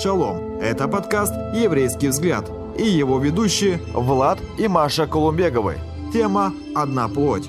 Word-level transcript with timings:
Шалом! 0.00 0.60
Это 0.60 0.86
подкаст 0.86 1.34
«Еврейский 1.52 2.06
взгляд» 2.06 2.44
и 2.78 2.84
его 2.84 3.18
ведущие 3.18 3.80
Влад 3.92 4.38
и 4.56 4.68
Маша 4.68 5.08
Колумбеговы. 5.08 5.76
Тема 6.12 6.52
«Одна 6.76 7.08
плоть». 7.08 7.48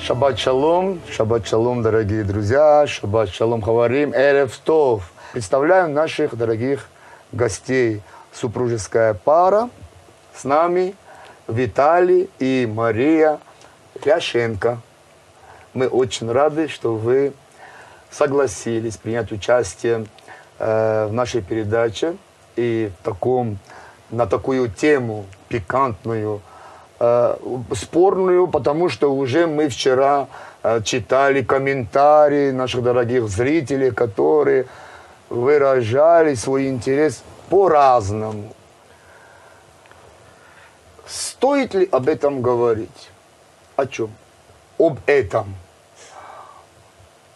Шаббат 0.00 0.38
шалом, 0.38 1.02
шаббат 1.10 1.46
шалом, 1.46 1.82
дорогие 1.82 2.24
друзья, 2.24 2.86
шаббат 2.86 3.28
шалом, 3.28 3.60
хаварим, 3.60 4.14
эрев 4.14 4.56
тов. 4.56 5.12
Представляю 5.34 5.90
наших 5.90 6.34
дорогих 6.34 6.88
гостей. 7.32 8.00
Супружеская 8.32 9.12
пара 9.12 9.68
с 10.34 10.44
нами 10.44 10.94
Виталий 11.46 12.30
и 12.38 12.66
Мария 12.66 13.38
Ляшенко. 14.02 14.80
Мы 15.74 15.88
очень 15.88 16.32
рады, 16.32 16.68
что 16.68 16.94
вы 16.94 17.34
согласились 18.10 18.96
принять 18.96 19.32
участие 19.32 20.06
э, 20.58 21.06
в 21.06 21.12
нашей 21.12 21.42
передаче 21.42 22.16
и 22.56 22.90
в 23.00 23.04
таком, 23.04 23.58
на 24.10 24.26
такую 24.26 24.68
тему 24.68 25.26
пикантную, 25.48 26.42
э, 26.98 27.36
спорную, 27.74 28.48
потому 28.48 28.88
что 28.88 29.14
уже 29.14 29.46
мы 29.46 29.68
вчера 29.68 30.26
э, 30.62 30.82
читали 30.82 31.42
комментарии 31.42 32.50
наших 32.50 32.82
дорогих 32.82 33.28
зрителей, 33.28 33.92
которые 33.92 34.66
выражали 35.28 36.34
свой 36.34 36.68
интерес 36.68 37.22
по-разному. 37.48 38.52
Стоит 41.06 41.74
ли 41.74 41.88
об 41.90 42.08
этом 42.08 42.42
говорить? 42.42 43.10
О 43.76 43.86
чем? 43.86 44.10
Об 44.78 44.98
этом 45.06 45.54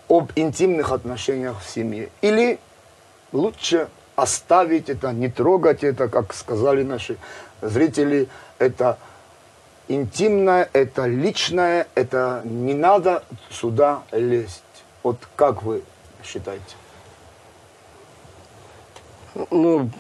об 0.09 0.31
интимных 0.37 0.93
отношениях 0.93 1.61
в 1.61 1.69
семье. 1.69 2.09
Или 2.21 2.59
лучше 3.33 3.89
оставить 4.17 4.89
это, 4.89 5.13
не 5.13 5.29
трогать 5.29 5.85
это, 5.85 6.09
как 6.09 6.35
сказали 6.35 6.83
наши 6.83 7.17
зрители, 7.61 8.29
это 8.59 8.99
интимное, 9.89 10.69
это 10.73 11.07
личное, 11.07 11.87
это 11.95 12.43
не 12.45 12.75
надо 12.75 13.25
сюда 13.51 14.03
лезть. 14.13 14.63
Вот 15.03 15.19
как 15.37 15.63
вы 15.63 15.83
считаете? 16.23 16.77
Ну, 19.51 19.91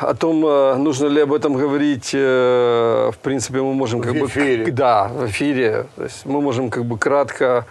о 0.00 0.14
том, 0.14 0.46
э, 0.46 0.76
нужно 0.76 1.06
ли 1.08 1.20
об 1.20 1.32
этом 1.32 1.54
говорить, 1.54 2.10
э, 2.14 3.10
в 3.12 3.18
принципе, 3.18 3.60
мы 3.60 3.74
можем 3.74 4.00
как 4.00 4.12
в 4.12 4.20
бы... 4.20 4.26
Эфире. 4.26 4.70
Да, 4.70 5.08
в 5.08 5.26
эфире. 5.26 5.86
То 5.96 6.04
есть 6.04 6.24
мы 6.24 6.40
можем 6.40 6.70
как 6.70 6.84
бы 6.84 6.96
кратко 6.96 7.66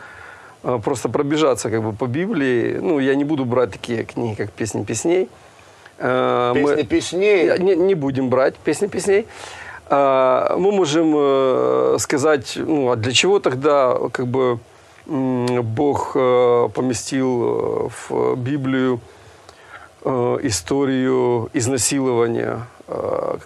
просто 0.64 1.10
пробежаться 1.10 1.70
как 1.70 1.84
бы 1.84 1.94
по 1.94 2.08
Библии. 2.08 2.78
Ну, 2.82 3.00
я 3.00 3.16
не 3.16 3.24
буду 3.24 3.46
брать 3.46 3.72
такие 3.72 4.04
книги, 4.04 4.36
как 4.36 4.52
«Песни 4.52 4.84
песней». 4.84 5.30
Песни 5.98 6.62
Мы- 6.62 6.84
песней. 6.84 7.60
Не, 7.60 7.76
не 7.76 7.96
будем 7.96 8.30
брать 8.30 8.56
«Песни 8.56 8.88
песней». 8.88 9.26
А, 9.90 10.56
Мы 10.58 10.72
можем 10.72 11.14
э, 11.16 11.98
сказать, 12.00 12.54
ну, 12.56 12.90
а 12.92 12.96
для 12.96 13.12
чего 13.12 13.40
тогда 13.40 13.96
как 14.12 14.28
бы 14.28 14.60
Бог 15.06 16.14
э, 16.16 16.70
поместил 16.74 17.44
э, 17.44 17.90
в 18.10 18.36
Библию 18.38 19.00
историю 20.06 21.50
изнасилования, 21.54 22.68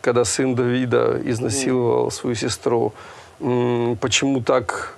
когда 0.01 0.25
сын 0.25 0.55
Давида 0.55 1.21
изнасиловал 1.23 2.09
свою 2.09 2.35
сестру. 2.35 2.93
Почему 3.37 4.41
так 4.41 4.96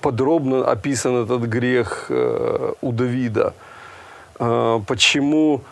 подробно 0.00 0.64
описан 0.64 1.24
этот 1.24 1.42
грех 1.42 2.06
э, 2.08 2.72
у 2.80 2.92
Давида? 2.92 3.54
Э, 4.38 4.80
Почему 4.86 5.62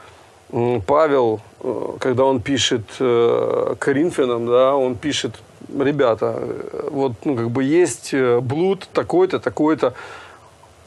Павел, 0.86 1.40
э, 1.60 1.96
когда 2.00 2.24
он 2.24 2.40
пишет 2.40 2.86
Коринфянам, 2.98 4.46
да, 4.46 4.74
он 4.74 4.96
пишет, 4.96 5.40
ребята, 5.68 6.42
вот 6.90 7.12
ну, 7.24 7.36
как 7.36 7.50
бы 7.50 7.64
есть 7.64 8.14
блуд 8.14 8.88
такой-то, 8.92 9.38
такой-то. 9.38 9.94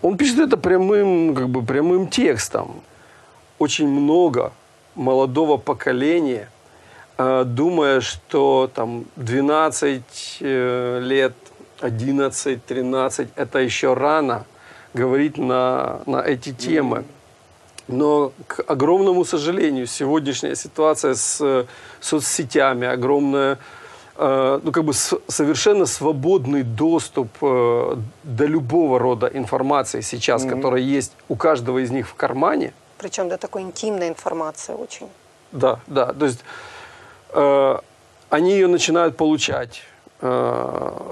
Он 0.02 0.18
пишет 0.18 0.40
это 0.40 0.58
прямым, 0.58 1.34
как 1.34 1.48
бы 1.50 1.64
прямым 1.64 2.08
текстом 2.08 2.82
очень 3.58 3.88
много 3.88 4.52
молодого 4.96 5.56
поколения, 5.56 6.50
думая, 7.18 8.02
что 8.02 8.70
там 8.74 9.06
12 9.16 10.38
э, 10.42 11.00
лет, 11.02 11.34
11, 11.84 12.66
13– 12.66 13.30
это 13.36 13.60
еще 13.60 13.94
рано 13.94 14.46
говорить 14.94 15.38
на, 15.38 16.00
на 16.06 16.22
эти 16.22 16.54
темы. 16.54 17.04
Но, 17.88 18.32
к 18.48 18.64
огромному 18.68 19.26
сожалению, 19.26 19.88
сегодняшняя 19.88 20.56
ситуация 20.56 21.16
с 21.16 21.66
соцсетями, 22.00 22.88
огромная, 22.88 23.58
э, 24.16 24.60
ну, 24.64 24.72
как 24.72 24.86
бы 24.86 24.94
совершенно 24.94 25.86
свободный 25.86 26.64
доступ 26.64 27.28
э, 27.42 27.96
до 28.24 28.46
любого 28.46 29.00
рода 29.00 29.28
информации 29.28 30.02
сейчас, 30.02 30.46
которая 30.46 30.82
есть 30.82 31.12
у 31.28 31.36
каждого 31.36 31.80
из 31.80 31.92
них 31.92 32.08
в 32.08 32.14
кармане– 32.16 32.74
Причем 32.98 33.28
до 33.28 33.38
такой 33.38 33.64
интимной 33.64 34.08
информации 34.08 34.74
очень. 34.74 35.10
да, 35.52 35.80
да. 35.88 36.14
То 36.14 36.26
есть 36.26 36.40
э, 37.34 37.80
они 38.30 38.52
ее 38.52 38.68
начинают 38.68 39.18
получать 39.18 39.82
э, 40.22 41.12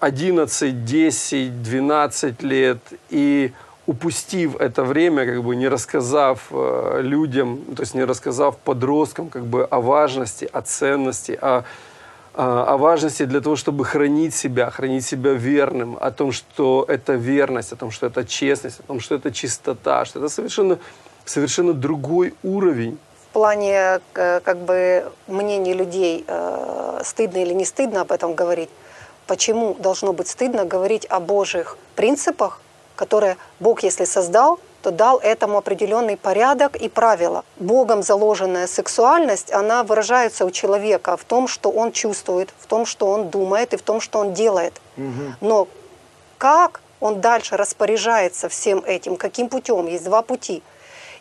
11, 0.00 0.84
10, 0.84 1.62
12 1.62 2.42
лет. 2.42 2.78
И 3.10 3.52
упустив 3.86 4.56
это 4.56 4.84
время, 4.84 5.26
как 5.26 5.42
бы 5.42 5.56
не 5.56 5.68
рассказав 5.68 6.48
э, 6.50 7.00
людям, 7.02 7.60
то 7.74 7.82
есть 7.82 7.94
не 7.94 8.04
рассказав 8.04 8.56
подросткам 8.58 9.28
как 9.28 9.44
бы 9.44 9.64
о 9.64 9.80
важности, 9.80 10.48
о 10.52 10.60
ценности, 10.60 11.38
о, 11.40 11.58
о 11.58 11.64
о 12.38 12.76
важности 12.76 13.24
для 13.24 13.40
того, 13.40 13.56
чтобы 13.56 13.84
хранить 13.84 14.32
себя, 14.32 14.70
хранить 14.70 15.04
себя 15.04 15.32
верным, 15.32 15.98
о 16.00 16.12
том, 16.12 16.30
что 16.30 16.84
это 16.86 17.14
верность, 17.14 17.72
о 17.72 17.76
том, 17.76 17.90
что 17.90 18.06
это 18.06 18.24
честность, 18.24 18.78
о 18.78 18.82
том, 18.84 19.00
что 19.00 19.16
это 19.16 19.32
чистота, 19.32 20.04
что 20.04 20.20
это 20.20 20.28
совершенно, 20.28 20.78
совершенно 21.24 21.72
другой 21.72 22.34
уровень 22.44 22.98
В 23.30 23.32
плане 23.32 24.00
э, 24.14 24.40
как 24.44 24.58
бы 24.58 25.10
мнений 25.26 25.74
людей, 25.74 26.24
э, 26.28 27.00
стыдно 27.04 27.38
или 27.38 27.54
не 27.54 27.64
стыдно 27.64 28.02
об 28.02 28.12
этом 28.12 28.34
говорить. 28.34 28.70
Почему 29.28 29.74
должно 29.74 30.14
быть 30.14 30.28
стыдно 30.28 30.64
говорить 30.64 31.06
о 31.10 31.20
Божьих 31.20 31.76
принципах, 31.96 32.62
которые 32.96 33.36
Бог, 33.60 33.82
если 33.82 34.06
создал, 34.06 34.58
то 34.82 34.90
дал 34.90 35.18
этому 35.18 35.58
определенный 35.58 36.16
порядок 36.16 36.76
и 36.76 36.88
правила. 36.88 37.44
Богом 37.58 38.02
заложенная 38.02 38.66
сексуальность, 38.66 39.52
она 39.52 39.84
выражается 39.84 40.46
у 40.46 40.50
человека 40.50 41.18
в 41.18 41.24
том, 41.24 41.46
что 41.46 41.70
он 41.70 41.92
чувствует, 41.92 42.54
в 42.58 42.66
том, 42.66 42.86
что 42.86 43.06
он 43.08 43.28
думает 43.28 43.74
и 43.74 43.76
в 43.76 43.82
том, 43.82 44.00
что 44.00 44.18
он 44.18 44.32
делает. 44.32 44.80
Но 45.42 45.68
как 46.38 46.80
он 46.98 47.20
дальше 47.20 47.58
распоряжается 47.58 48.48
всем 48.48 48.82
этим, 48.86 49.16
каким 49.16 49.50
путем? 49.50 49.86
Есть 49.86 50.04
два 50.04 50.22
пути. 50.22 50.62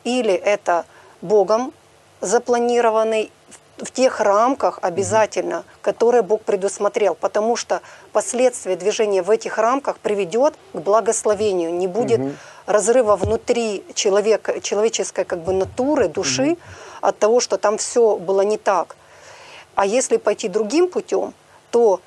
Или 0.06 0.34
это 0.34 0.86
Богом 1.22 1.74
запланированный 2.22 3.32
в- 3.78 3.92
тех 3.92 4.20
рамках 4.20 4.80
обязательно, 4.82 5.64
которые 5.82 6.22
Бог 6.22 6.42
предусмотрел, 6.42 7.16
потому 7.16 7.56
что 7.56 7.82
последствия 8.12 8.76
движения 8.76 9.22
в 9.22 9.30
этих 9.30 9.58
рамках 9.58 9.98
приведет 9.98 10.56
к 10.74 10.78
благословению, 10.78 11.74
не 11.74 11.88
будет 11.88 12.20
разрыва 12.66 13.16
внутри 13.16 13.84
человека, 13.94 14.60
человеческой 14.62 15.26
как 15.26 15.40
бы 15.40 15.54
натуры, 15.54 16.08
души 16.08 16.58
от 17.02 17.18
того, 17.20 17.40
что 17.40 17.58
там 17.58 17.78
все 17.78 18.18
было 18.18 18.42
не 18.42 18.58
так. 18.58 18.96
А 19.76 19.86
если 19.86 20.18
пойти 20.18 20.48
другим 20.48 20.90
путем, 20.90 21.34
то 21.72 22.00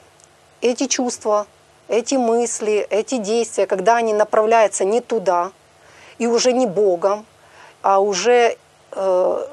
эти 0.61 0.87
чувства, 0.87 1.47
эти 1.89 2.17
мысли, 2.17 2.87
эти 2.91 3.17
действия, 3.19 3.67
когда 3.67 3.97
они 3.97 4.13
направляются 4.13 4.85
не 4.85 5.01
туда, 5.01 5.53
и 6.19 6.27
уже 6.27 6.53
не 6.53 6.67
Богом, 6.67 7.25
а 7.83 7.99
уже 8.01 8.57
э, 8.93 9.47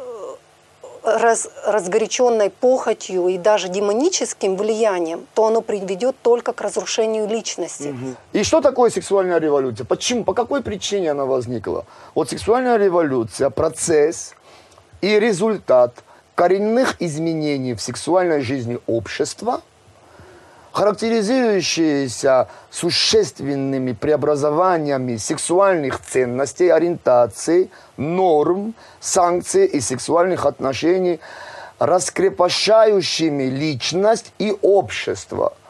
раз, 1.07 1.50
разгоряченной 1.65 2.50
похотью 2.50 3.27
и 3.27 3.38
даже 3.38 3.69
демоническим 3.69 4.56
влиянием, 4.56 5.25
то 5.33 5.48
оно 5.48 5.62
приведет 5.62 6.15
только 6.21 6.54
к 6.54 6.62
разрушению 6.62 7.27
личности. 7.27 7.95
И 8.33 8.44
что 8.44 8.62
такое 8.62 8.89
сексуальная 8.89 9.39
революция? 9.39 9.86
Почему? 9.86 10.24
По 10.24 10.33
какой 10.33 10.62
причине 10.62 11.12
она 11.12 11.25
возникла? 11.25 11.86
Вот 12.13 12.30
сексуальная 12.30 12.77
революция– 12.77 13.50
процесс 13.51 14.33
и 15.01 15.19
результат 15.19 16.04
коренных 16.36 17.01
изменений 17.01 17.74
в 17.74 17.81
сексуальной 17.81 18.42
жизни 18.42 18.77
общества, 18.86 19.62
характеризующиеся 20.77 22.50
существенными 22.69 23.94
преобразованиями 23.94 25.18
сексуальных 25.18 26.00
ценностей, 26.01 26.69
ориентаций, 26.69 27.71
норм, 27.97 28.75
санкций 29.00 29.65
и 29.65 29.81
сексуальных 29.81 30.45
отношений, 30.45 31.19
раскрепощающими 31.79 33.45
личность 33.45 34.33
и 34.38 34.56
общество– 34.62 35.53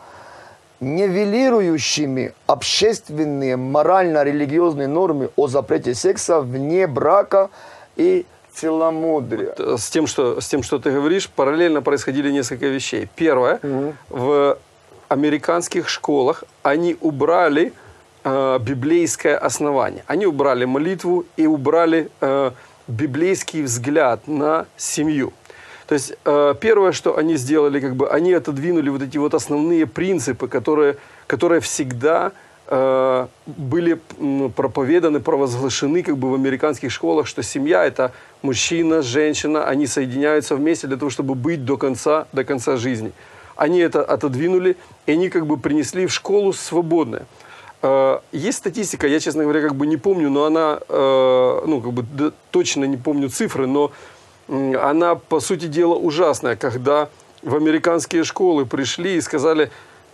нивелирующими 0.79 2.33
общественные 2.45 3.55
морально-религиозные 3.55 4.87
нормы 4.87 5.29
о 5.35 5.47
запрете 5.47 5.95
секса 5.95 6.39
вне 6.41 6.85
брака 6.85 7.49
и 7.95 8.25
целомудрия. 8.53 9.55
С 9.77 9.89
тем, 9.89 10.05
что, 10.05 10.39
с 10.39 10.47
тем, 10.47 10.61
что 10.61 10.77
ты 10.77 10.91
говоришь, 10.91 11.29
параллельно 11.29 11.81
происходили 11.81 12.29
несколько 12.29 12.67
вещей. 12.67 13.09
Первое, 13.15 13.59
в 14.09 14.57
американских 15.09 15.89
школах 15.89 16.43
они 16.63 16.97
убрали 17.01 17.73
э, 18.23 18.59
библейское 18.59 19.37
основание. 19.37 20.03
Они 20.07 20.25
убрали 20.25 20.65
молитву 20.65 21.25
и 21.37 21.47
убрали 21.47 22.09
э, 22.21 22.51
библейский 22.87 23.63
взгляд 23.63 24.27
на 24.27 24.65
семью. 24.77 25.33
То 25.87 25.93
есть 25.93 26.13
э, 26.25 26.55
первое, 26.59 26.91
что 26.91 27.17
они 27.17 27.37
сделали, 27.37 27.79
как 27.79 27.95
бы 27.95 28.09
они 28.09 28.33
отодвинули 28.33 28.89
вот 28.89 29.01
эти 29.01 29.17
вот 29.17 29.33
основные 29.33 29.85
принципы, 29.85 30.49
которые, 30.49 30.97
которые 31.27 31.61
всегда 31.61 32.33
э, 32.67 33.27
были 33.45 33.99
проповеданы, 34.55 35.21
провозглашены 35.21 36.03
как 36.03 36.17
бы 36.17 36.29
в 36.29 36.33
американских 36.33 36.91
школах, 36.91 37.25
что 37.25 37.41
семья 37.41 37.85
это 37.85 38.11
мужчина, 38.41 39.01
женщина, 39.01 39.65
они 39.65 39.87
соединяются 39.87 40.57
вместе 40.57 40.87
для 40.87 40.97
того, 40.97 41.09
чтобы 41.09 41.35
быть 41.35 41.63
до 41.63 41.77
конца, 41.77 42.27
до 42.33 42.43
конца 42.43 42.75
жизни. 42.75 43.13
Они 43.57 43.79
это 43.79 44.03
отодвинули, 44.03 44.77
и 45.07 45.11
они 45.11 45.29
как 45.29 45.45
бы 45.45 45.57
принесли 45.57 46.05
в 46.05 46.13
школу 46.13 46.53
свободное. 46.53 47.25
Э, 47.81 48.19
Есть 48.31 48.59
статистика, 48.59 49.07
я, 49.07 49.19
честно 49.19 49.43
говоря, 49.43 49.61
как 49.61 49.75
бы 49.75 49.87
не 49.87 49.97
помню, 49.97 50.29
но 50.29 50.45
она, 50.45 50.79
э, 50.87 51.61
ну, 51.65 51.81
как 51.81 51.91
бы 51.91 52.33
точно 52.51 52.85
не 52.85 52.97
помню 52.97 53.29
цифры, 53.29 53.67
но 53.67 53.91
она, 54.47 55.15
по 55.15 55.39
сути 55.39 55.65
дела, 55.65 55.95
ужасная, 55.95 56.55
когда 56.55 57.09
в 57.41 57.55
американские 57.55 58.23
школы 58.23 58.65
пришли 58.65 59.15
и 59.15 59.21
сказали, 59.21 59.69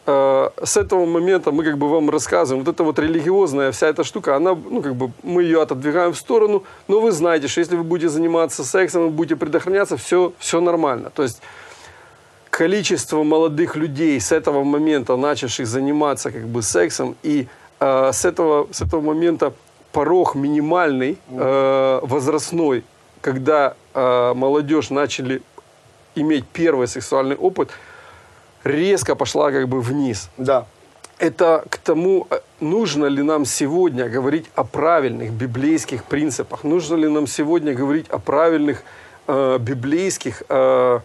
э, 0.05 0.49
с 0.63 0.77
этого 0.77 1.05
момента 1.05 1.51
мы 1.51 1.63
как 1.63 1.77
бы 1.77 1.89
вам 1.89 2.09
рассказываем, 2.09 2.63
вот 2.65 2.73
эта 2.73 2.83
вот 2.83 2.99
религиозная 2.99 3.71
вся 3.71 3.87
эта 3.87 4.03
штука, 4.03 4.35
она, 4.35 4.55
ну, 4.55 4.81
как 4.81 4.95
бы 4.95 5.11
мы 5.21 5.43
ее 5.43 5.61
отодвигаем 5.61 6.13
в 6.13 6.17
сторону, 6.17 6.63
но 6.87 6.99
вы 6.99 7.11
знаете, 7.11 7.47
что 7.47 7.59
если 7.59 7.75
вы 7.75 7.83
будете 7.83 8.09
заниматься 8.09 8.63
сексом, 8.63 9.03
вы 9.03 9.09
будете 9.09 9.35
предохраняться, 9.35 9.97
все, 9.97 10.33
все 10.39 10.61
нормально. 10.61 11.11
То 11.13 11.23
есть 11.23 11.41
количество 12.53 13.23
молодых 13.23 13.75
людей 13.75 14.19
с 14.19 14.31
этого 14.31 14.63
момента, 14.63 15.17
начавших 15.17 15.65
заниматься 15.65 16.29
как 16.31 16.43
бы 16.43 16.61
сексом, 16.61 17.15
и 17.23 17.47
э, 17.79 18.11
с, 18.13 18.25
этого, 18.25 18.67
с 18.71 18.81
этого 18.81 19.01
момента 19.01 19.53
порог 19.91 20.35
минимальный, 20.35 21.17
э, 21.29 21.99
возрастной, 22.03 22.83
когда 23.21 23.73
э, 23.95 24.33
молодежь 24.35 24.91
начали 24.91 25.41
иметь 26.13 26.45
первый 26.53 26.87
сексуальный 26.87 27.35
опыт, 27.35 27.71
резко 28.63 29.15
пошла 29.15 29.51
как 29.51 29.67
бы 29.67 29.81
вниз. 29.81 30.29
Да. 30.37 30.67
Это 31.17 31.63
к 31.69 31.77
тому, 31.77 32.27
нужно 32.59 33.05
ли 33.05 33.23
нам 33.23 33.45
сегодня 33.45 34.07
говорить 34.09 34.45
о 34.53 34.63
правильных 34.63 35.31
библейских 35.31 36.03
принципах, 36.03 36.63
нужно 36.63 36.97
ли 36.97 37.07
нам 37.09 37.25
сегодня 37.25 37.73
говорить 37.73 38.09
о 38.09 38.19
правильных 38.19 38.83
э, 39.27 39.57
библейских 39.59 40.43
э, 40.49 40.99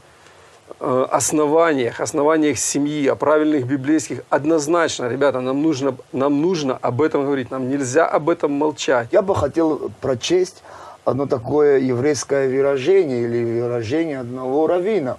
основаниях, 0.81 2.01
основаниях 2.01 2.59
семьи, 2.59 3.07
о 3.09 3.17
правильных 3.17 3.67
библейских. 3.67 4.23
Однозначно, 4.31 5.09
ребята, 5.09 5.41
нам 5.41 5.63
нужно, 5.63 5.97
нам 6.13 6.41
нужно 6.41 6.79
об 6.81 7.03
этом 7.03 7.25
говорить, 7.25 7.51
нам 7.51 7.69
нельзя 7.69 8.07
об 8.07 8.31
этом 8.31 8.53
молчать. 8.53 9.09
Я 9.11 9.23
бы 9.23 9.35
хотел 9.35 9.91
прочесть 10.01 10.63
одно 11.05 11.27
такое 11.27 11.79
еврейское 11.79 12.49
выражение 12.49 13.23
или 13.23 13.61
выражение 13.63 14.21
одного 14.21 14.67
равина. 14.67 15.19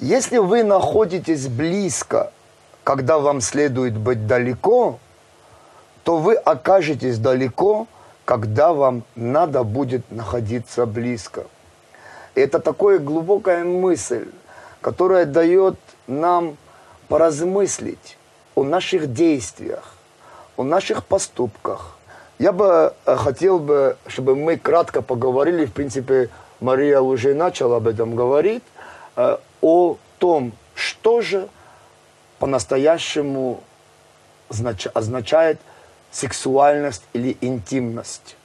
Если 0.00 0.38
вы 0.38 0.62
находитесь 0.64 1.48
близко, 1.48 2.32
когда 2.84 3.18
вам 3.18 3.40
следует 3.40 3.96
быть 3.96 4.26
далеко, 4.26 4.98
то 6.04 6.16
вы 6.16 6.34
окажетесь 6.34 7.18
далеко, 7.18 7.86
когда 8.24 8.72
вам 8.72 9.02
надо 9.14 9.62
будет 9.62 10.10
находиться 10.10 10.86
близко. 10.86 11.44
Это 12.34 12.60
такая 12.60 12.98
глубокая 12.98 13.64
мысль, 13.64 14.28
которая 14.80 15.24
дает 15.24 15.76
нам 16.06 16.56
поразмыслить 17.08 18.16
о 18.54 18.64
наших 18.64 19.12
действиях, 19.12 19.94
о 20.56 20.64
наших 20.64 21.04
поступках. 21.04 21.96
Я 22.38 22.52
бы 22.52 22.94
э, 23.04 23.16
хотел 23.16 23.58
бы, 23.58 23.96
чтобы 24.06 24.36
мы 24.36 24.56
кратко 24.56 25.02
поговорили, 25.02 25.66
в 25.66 25.72
принципе, 25.72 26.30
Мария 26.60 27.00
уже 27.00 27.34
начала 27.34 27.76
об 27.76 27.88
этом 27.88 28.14
говорить, 28.14 28.62
э, 29.16 29.38
о 29.60 29.96
том, 30.18 30.52
что 30.74 31.20
же 31.20 31.48
по-настоящему 32.38 33.60
знач- 34.50 34.90
означает 34.94 35.60
сексуальность 36.10 37.02
или 37.12 37.36
интимность 37.40 38.36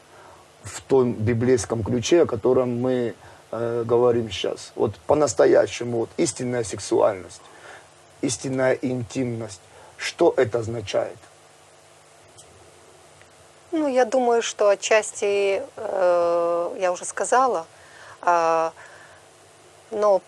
в 0.63 0.81
том 0.81 1.13
библейском 1.13 1.83
ключе, 1.83 2.23
о 2.23 2.25
котором 2.25 2.81
мы 2.81 3.13
э, 3.53 3.83
говорим 3.85 4.29
сейчас. 4.29 4.71
Вот 4.75 4.95
по-настоящему, 5.07 5.99
вот 5.99 6.09
истинная 6.17 6.63
сексуальность, 6.63 7.41
истинная 8.21 8.73
интимность. 8.73 9.61
Что 9.97 10.33
это 10.35 10.59
означает? 10.59 11.17
Ну, 13.71 13.87
я 13.87 14.05
думаю, 14.05 14.41
что 14.41 14.69
отчасти, 14.69 15.63
э, 15.75 16.77
я 16.79 16.91
уже 16.91 17.05
сказала, 17.05 17.65
а, 18.21 18.73
но 19.91 20.21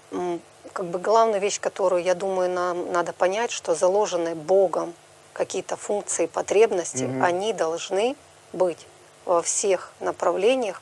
как 0.74 0.86
бы 0.86 1.00
главная 1.00 1.39
вещь, 1.39 1.60
которую, 1.60 2.04
я 2.04 2.16
думаю, 2.16 2.50
нам 2.50 2.92
надо 2.92 3.13
понять, 3.13 3.51
что 3.51 3.75
заложенные 3.75 4.36
Богом 4.36 4.94
какие-то 5.33 5.75
функции, 5.75 6.25
потребности, 6.25 7.10
они 7.21 7.54
должны 7.54 8.16
быть 8.54 8.88
во 9.25 9.42
всех 9.42 9.92
направлениях 10.00 10.81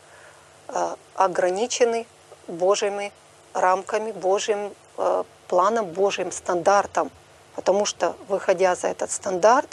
э, 0.68 0.96
ограничены 1.16 2.06
Божьими 2.48 3.12
рамками, 3.54 4.12
Божьим 4.12 4.74
э, 4.98 5.24
планом, 5.48 5.86
Божьим 5.86 6.32
стандартом. 6.32 7.12
Потому 7.56 7.86
что, 7.86 8.16
выходя 8.28 8.76
за 8.76 8.88
этот 8.88 9.12
стандарт, 9.12 9.68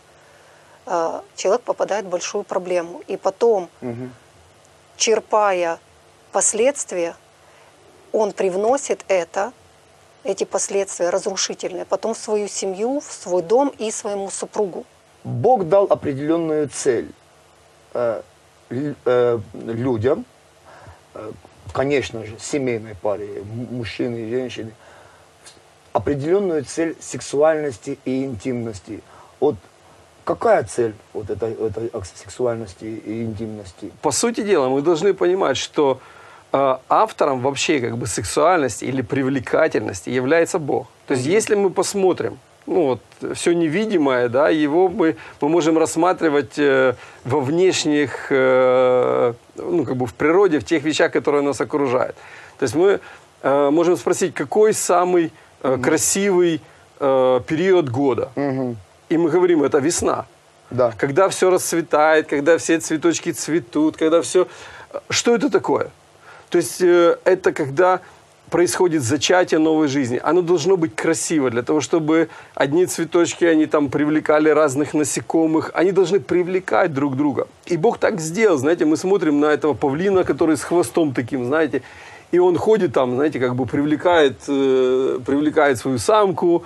э, 0.87 1.21
человек 1.37 1.63
попадает 1.63 2.05
в 2.05 2.09
большую 2.09 2.45
проблему. 2.45 3.03
И 3.07 3.17
потом, 3.17 3.69
черпая 4.97 5.79
последствия, 6.33 7.15
он 8.13 8.33
привносит 8.33 9.05
это, 9.09 9.53
эти 10.25 10.45
последствия 10.45 11.11
разрушительные, 11.11 11.85
потом 11.85 12.13
в 12.13 12.19
свою 12.19 12.49
семью, 12.49 13.01
в 13.01 13.13
свой 13.13 13.43
дом 13.43 13.73
и 13.79 13.91
своему 13.91 14.31
супругу. 14.31 14.85
Бог 15.25 15.69
дал 15.69 15.85
определенную 15.85 16.69
цель 16.69 17.11
э, 17.95 18.23
лю- 18.69 18.97
э, 19.07 19.39
людям, 19.55 20.25
конечно 21.73 22.25
же, 22.25 22.37
семейной 22.39 22.95
паре, 22.95 23.43
мужчины 23.71 24.17
и 24.17 24.31
женщины, 24.31 24.73
определенную 25.93 26.65
цель 26.65 26.97
сексуальности 27.01 27.99
и 28.05 28.25
интимности. 28.25 29.01
Вот 29.41 29.57
какая 30.25 30.65
цель 30.65 30.95
вот 31.13 31.31
этой, 31.31 31.53
этой 31.53 31.91
сексуальности 32.15 32.85
и 32.85 33.25
интимности? 33.25 33.91
По 34.03 34.11
сути 34.11 34.43
дела, 34.43 34.69
мы 34.69 34.83
должны 34.83 35.15
понимать, 35.15 35.57
что 35.57 36.01
э, 36.53 36.77
автором 36.89 37.41
вообще 37.41 37.81
как 37.81 37.97
бы 37.97 38.07
сексуальности 38.07 38.85
или 38.85 39.03
привлекательности 39.03 40.11
является 40.11 40.59
Бог. 40.59 40.87
То 41.07 41.15
есть, 41.15 41.27
если 41.27 41.55
мы 41.57 41.71
посмотрим, 41.71 42.39
ну 42.71 42.83
вот 42.85 43.35
все 43.35 43.53
невидимое, 43.53 44.29
да, 44.29 44.49
его 44.49 44.89
мы, 44.89 45.17
мы 45.41 45.49
можем 45.49 45.77
рассматривать 45.77 46.57
э, 46.57 46.95
во 47.25 47.41
внешних, 47.41 48.29
э, 48.31 49.35
ну 49.57 49.85
как 49.85 49.97
бы 49.97 50.07
в 50.07 50.15
природе, 50.15 50.61
в 50.61 50.65
тех 50.65 50.85
вещах, 50.85 51.13
которые 51.13 51.43
нас 51.43 51.61
окружают. 51.61 52.15
То 52.59 52.63
есть 52.63 52.77
мы 52.77 53.01
э, 53.43 53.71
можем 53.71 53.97
спросить, 53.97 54.35
какой 54.35 54.73
самый 54.73 55.33
э, 55.63 55.79
красивый 55.83 56.61
э, 57.01 57.41
период 57.47 57.89
года? 57.89 58.31
И 59.09 59.17
мы 59.17 59.31
говорим, 59.31 59.65
это 59.65 59.79
весна. 59.79 60.27
Да. 60.71 60.93
Когда 60.97 61.29
все 61.29 61.51
расцветает, 61.51 62.29
когда 62.29 62.57
все 62.57 62.79
цветочки 62.79 63.33
цветут, 63.33 63.97
когда 63.97 64.23
все... 64.23 64.47
Что 65.09 65.35
это 65.35 65.51
такое? 65.51 65.91
То 66.51 66.59
есть 66.59 66.81
э, 66.81 67.17
это 67.25 67.53
когда 67.53 68.01
происходит 68.51 69.03
зачатие 69.03 69.59
новой 69.59 69.89
жизни. 69.89 70.21
Оно 70.23 70.43
должно 70.43 70.77
быть 70.77 70.95
красиво, 70.95 71.51
для 71.51 71.63
того, 71.63 71.81
чтобы 71.81 72.29
одни 72.55 72.87
цветочки, 72.87 73.45
они 73.45 73.67
там 73.67 73.89
привлекали 73.89 74.51
разных 74.51 74.95
насекомых, 74.95 75.71
они 75.75 75.93
должны 75.93 76.21
привлекать 76.21 76.93
друг 76.93 77.17
друга. 77.17 77.47
И 77.67 77.77
Бог 77.77 77.99
так 77.99 78.21
сделал, 78.21 78.59
знаете, 78.59 78.85
мы 78.85 78.97
смотрим 78.97 79.41
на 79.41 79.47
этого 79.47 79.75
павлина, 79.75 80.25
который 80.25 80.57
с 80.57 80.63
хвостом 80.63 81.15
таким, 81.15 81.47
знаете, 81.47 81.83
и 82.33 82.39
он 82.39 82.57
ходит 82.57 82.93
там, 82.93 83.15
знаете, 83.15 83.39
как 83.41 83.55
бы 83.55 83.67
привлекает, 83.67 84.37
э, 84.49 85.19
привлекает 85.27 85.79
свою 85.79 85.99
самку, 85.99 86.63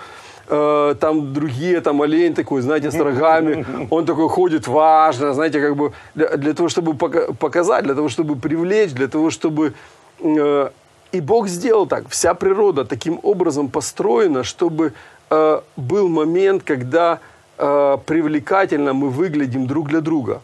э, 0.49 0.95
там 1.01 1.33
другие, 1.33 1.81
там 1.81 2.03
олень 2.03 2.35
такой, 2.35 2.63
знаете, 2.63 2.91
с 2.91 2.97
рогами, 3.01 3.67
он 3.91 4.05
такой 4.05 4.29
ходит 4.29 4.69
важно, 4.69 5.35
знаете, 5.35 5.61
как 5.61 5.77
бы 5.77 5.93
для, 6.15 6.37
для 6.37 6.53
того, 6.53 6.69
чтобы 6.69 6.95
пока- 6.95 7.33
показать, 7.33 7.85
для 7.85 7.95
того, 7.95 8.09
чтобы 8.09 8.37
привлечь, 8.37 8.93
для 8.93 9.09
того, 9.09 9.31
чтобы... 9.31 9.73
э, 10.21 10.71
и 11.15 11.21
Бог 11.21 11.49
сделал 11.49 11.87
так, 11.87 12.09
вся 12.09 12.35
природа 12.35 12.85
таким 12.85 13.21
образом 13.23 13.69
построена, 13.69 14.43
чтобы 14.43 14.93
э, 15.31 15.61
был 15.77 16.09
момент, 16.09 16.65
когда 16.65 17.21
э, 17.57 17.99
привлекательно 18.05 18.93
мы 18.93 19.11
выглядим 19.11 19.67
друг 19.67 19.89
для 19.89 20.01
друга. 20.01 20.43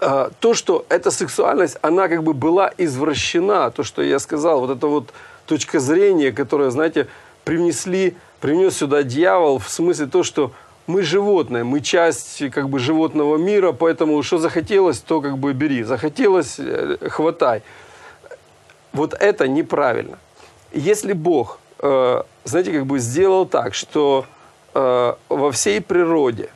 э, 0.00 0.30
то, 0.40 0.54
что 0.54 0.86
эта 0.88 1.10
сексуальность, 1.10 1.76
она 1.82 2.08
как 2.08 2.22
бы 2.22 2.32
была 2.32 2.72
извращена, 2.78 3.70
то, 3.70 3.82
что 3.82 4.02
я 4.02 4.18
сказал, 4.18 4.60
вот 4.60 4.70
это 4.70 4.86
вот 4.86 5.12
точка 5.46 5.78
зрения, 5.78 6.32
которая, 6.32 6.70
знаете, 6.70 7.06
привнесли, 7.44 8.16
привнес 8.40 8.78
сюда 8.78 9.02
дьявол, 9.02 9.58
в 9.58 9.68
смысле 9.68 10.06
то, 10.06 10.22
что 10.22 10.52
мы 10.86 11.02
животные, 11.02 11.64
мы 11.64 11.80
часть 11.80 12.50
как 12.50 12.70
бы 12.70 12.78
животного 12.78 13.36
мира, 13.36 13.72
поэтому 13.72 14.22
что 14.22 14.38
захотелось, 14.38 15.00
то 15.00 15.20
как 15.20 15.36
бы 15.36 15.52
бери, 15.52 15.82
захотелось, 15.82 16.56
э, 16.58 16.96
хватай. 17.10 17.62
Вот 18.92 19.14
это 19.14 19.46
неправильно. 19.48 20.18
Если 20.72 21.12
Бог, 21.12 21.58
э, 21.78 22.22
знаете, 22.44 22.72
как 22.72 22.86
бы 22.86 22.98
сделал 22.98 23.46
так, 23.46 23.74
что 23.74 24.26
э, 24.74 25.14
во 25.28 25.52
всей 25.52 25.80
природе, 25.80 26.50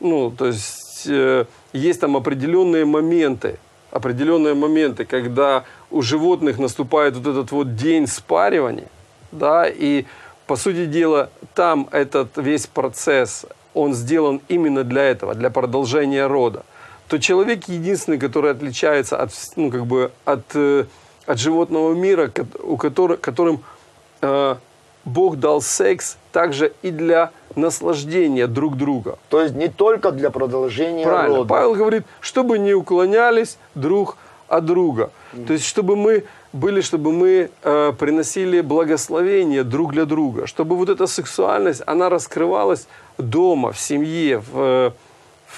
ну, 0.00 0.30
то 0.30 0.46
есть 0.46 1.06
э, 1.06 1.46
есть 1.72 2.00
там 2.00 2.16
определенные 2.16 2.84
моменты, 2.84 3.58
определенные 3.90 4.54
моменты, 4.54 5.04
когда 5.04 5.64
у 5.90 6.02
животных 6.02 6.58
наступает 6.58 7.16
вот 7.16 7.26
этот 7.26 7.52
вот 7.52 7.76
день 7.76 8.06
спаривания, 8.06 8.88
да, 9.32 9.68
и 9.68 10.04
по 10.46 10.56
сути 10.56 10.86
дела 10.86 11.30
там 11.54 11.88
этот 11.90 12.36
весь 12.36 12.66
процесс, 12.66 13.46
он 13.72 13.94
сделан 13.94 14.40
именно 14.48 14.84
для 14.84 15.02
этого, 15.02 15.34
для 15.34 15.50
продолжения 15.50 16.26
рода, 16.26 16.64
то 17.08 17.18
человек 17.18 17.68
единственный, 17.68 18.18
который 18.18 18.50
отличается 18.50 19.16
от, 19.16 19.30
ну, 19.56 19.70
как 19.70 19.86
бы 19.86 20.12
от, 20.24 20.44
от 21.26 21.38
животного 21.38 21.94
мира, 21.94 22.30
у 22.62 22.76
которых, 22.76 23.20
которым 23.20 23.62
э, 24.20 24.56
Бог 25.04 25.36
дал 25.36 25.60
секс 25.60 26.16
также 26.32 26.72
и 26.82 26.90
для 26.90 27.30
наслаждения 27.56 28.46
друг 28.46 28.76
друга. 28.76 29.18
То 29.28 29.40
есть 29.40 29.54
не 29.54 29.68
только 29.68 30.10
для 30.10 30.30
продолжения 30.30 31.04
Правильно. 31.04 31.38
рода. 31.38 31.48
Павел 31.48 31.74
говорит, 31.74 32.04
чтобы 32.20 32.58
не 32.58 32.74
уклонялись 32.74 33.58
друг 33.74 34.16
от 34.48 34.64
друга. 34.64 35.10
То 35.46 35.52
есть, 35.52 35.64
чтобы 35.64 35.96
мы 35.96 36.24
были, 36.52 36.80
чтобы 36.80 37.12
мы 37.12 37.50
э, 37.62 37.92
приносили 37.98 38.60
благословение 38.60 39.64
друг 39.64 39.92
для 39.92 40.04
друга, 40.04 40.46
чтобы 40.46 40.76
вот 40.76 40.88
эта 40.88 41.06
сексуальность, 41.08 41.82
она 41.84 42.08
раскрывалась 42.08 42.86
дома, 43.18 43.72
в 43.72 43.80
семье, 43.80 44.40
в, 44.52 44.92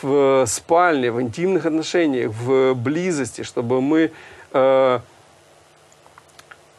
в 0.01 0.45
спальне, 0.47 1.13
в 1.13 1.21
интимных 1.21 1.67
отношениях, 1.67 2.33
в 2.33 2.73
близости, 2.75 3.43
чтобы 3.43 3.83
мы 3.83 4.11
э, 4.53 5.01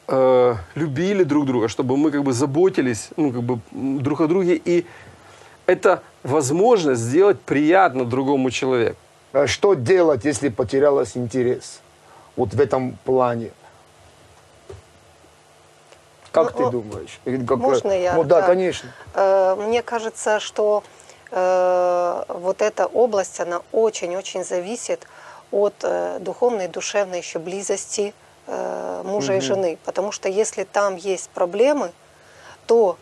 э, 0.07 0.55
любили 0.75 1.23
друг 1.23 1.45
друга, 1.45 1.67
чтобы 1.67 1.97
мы 1.97 2.11
как 2.11 2.23
бы 2.23 2.33
заботились 2.33 3.09
ну, 3.17 3.31
как 3.31 3.43
бы, 3.43 3.59
друг 3.71 4.21
о 4.21 4.27
друге. 4.27 4.55
И 4.63 4.85
это 5.65 6.01
возможность 6.23 7.01
сделать 7.01 7.39
приятно 7.41 8.05
другому 8.05 8.51
человеку. 8.51 8.97
А 9.33 9.47
Что 9.47 9.73
делать, 9.73 10.25
если 10.25 10.49
потерялась 10.49 11.17
интерес? 11.17 11.81
Вот 12.35 12.53
в 12.53 12.59
этом 12.61 12.97
плане. 13.03 13.51
Как 16.31 16.57
Ну, 16.57 16.65
ты 16.65 16.71
думаешь? 16.71 17.19
Как- 17.47 17.57
Можно 17.57 17.91
я? 17.91 18.13
Ну 18.13 18.23
да, 18.23 18.41
конечно. 18.43 18.89
Э, 19.15 19.55
Мне 19.55 19.81
кажется, 19.81 20.39
что 20.39 20.83
э, 21.31 22.23
вот 22.27 22.61
эта 22.61 22.85
область, 22.85 23.39
она 23.39 23.61
очень-очень 23.71 24.43
зависит 24.43 25.07
от 25.51 25.73
э, 25.83 26.19
духовной, 26.19 26.67
душевной 26.67 27.19
еще 27.19 27.39
близости 27.39 28.13
э, 28.13 28.26
мужа 28.47 29.35
и 29.35 29.39
жены. 29.39 29.77
Потому 29.85 30.11
что 30.11 30.29
если 30.29 30.63
там 30.63 30.95
есть 30.95 31.29
проблемы, 31.29 31.91
то 32.65 32.97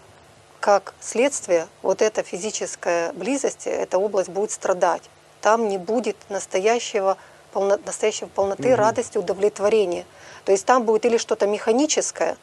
как 0.60 0.94
следствие 1.00 1.68
вот 1.84 2.02
эта 2.02 2.24
физическая 2.24 3.14
близость, 3.14 3.68
эта 3.68 4.00
область 4.00 4.30
будет 4.30 4.52
страдать. 4.52 5.04
Там 5.42 5.68
не 5.68 5.78
будет 5.78 6.18
настоящего, 6.30 7.18
полно, 7.54 7.78
настоящей 7.86 8.26
полноты, 8.26 8.76
радости, 8.76 9.20
удовлетворения. 9.20 10.06
То 10.44 10.52
есть 10.52 10.66
там 10.66 10.84
будет 10.84 11.06
или 11.06 11.18
что-то 11.18 11.46
механическое, 11.46 12.36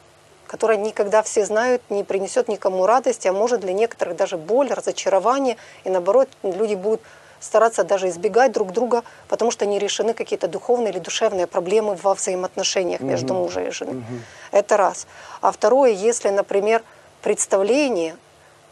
которое 0.47 0.77
никогда 0.77 1.21
все 1.21 1.45
знают, 1.45 1.81
не 1.89 2.03
принесет 2.03 2.47
никому 2.47 2.85
радости, 2.85 3.27
а 3.27 3.33
может 3.33 3.59
для 3.59 3.73
некоторых 3.73 4.15
даже 4.15 4.37
боль, 4.37 4.71
разочарование. 4.71 5.57
И 5.83 5.89
наоборот, 5.89 6.29
люди 6.43 6.75
будут 6.75 7.01
стараться 7.43 7.83
даже 7.83 8.09
избегать 8.09 8.51
друг 8.51 8.71
друга, 8.71 9.03
потому 9.27 9.51
что 9.51 9.65
не 9.65 9.79
решены 9.79 10.13
какие-то 10.13 10.47
духовные 10.47 10.91
или 10.91 10.99
душевные 10.99 11.45
проблемы 11.45 11.95
во 11.95 12.13
взаимоотношениях 12.13 13.01
между 13.01 13.33
мужем 13.33 13.67
и 13.67 13.71
женой. 13.71 14.03
Это 14.51 14.77
раз. 14.77 15.07
А 15.41 15.51
второе, 15.51 15.91
если, 15.91 16.29
например, 16.29 16.81
представление 17.21 18.15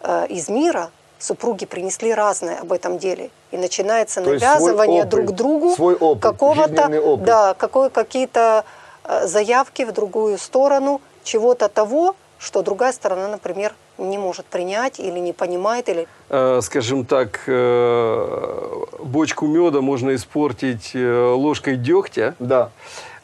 э, 0.01 0.27
из 0.27 0.49
мира 0.49 0.89
супруги 1.19 1.65
принесли 1.65 2.13
разное 2.13 2.59
об 2.59 2.71
этом 2.71 2.97
деле, 2.97 3.29
и 3.51 3.57
начинается 3.57 4.21
То 4.21 4.31
навязывание 4.31 5.01
опыт, 5.01 5.09
друг 5.09 5.31
другу 5.31 5.75
какого-то, 6.15 7.17
да, 7.17 7.53
какой, 7.53 7.89
какие-то 7.89 8.63
э, 9.03 9.27
заявки 9.27 9.83
в 9.83 9.91
другую 9.91 10.37
сторону 10.37 11.01
чего-то 11.23 11.67
того, 11.67 12.15
что 12.41 12.63
другая 12.63 12.91
сторона, 12.91 13.27
например, 13.27 13.73
не 13.97 14.17
может 14.17 14.45
принять 14.47 14.99
или 14.99 15.19
не 15.19 15.31
понимает, 15.31 15.87
или 15.89 16.07
Э, 16.33 16.61
скажем 16.63 17.05
так, 17.05 17.41
э, 17.45 18.85
бочку 18.99 19.47
меда 19.47 19.81
можно 19.81 20.15
испортить 20.15 20.91
э, 20.93 21.33
ложкой 21.33 21.75
дегтя. 21.75 22.35
Да. 22.39 22.71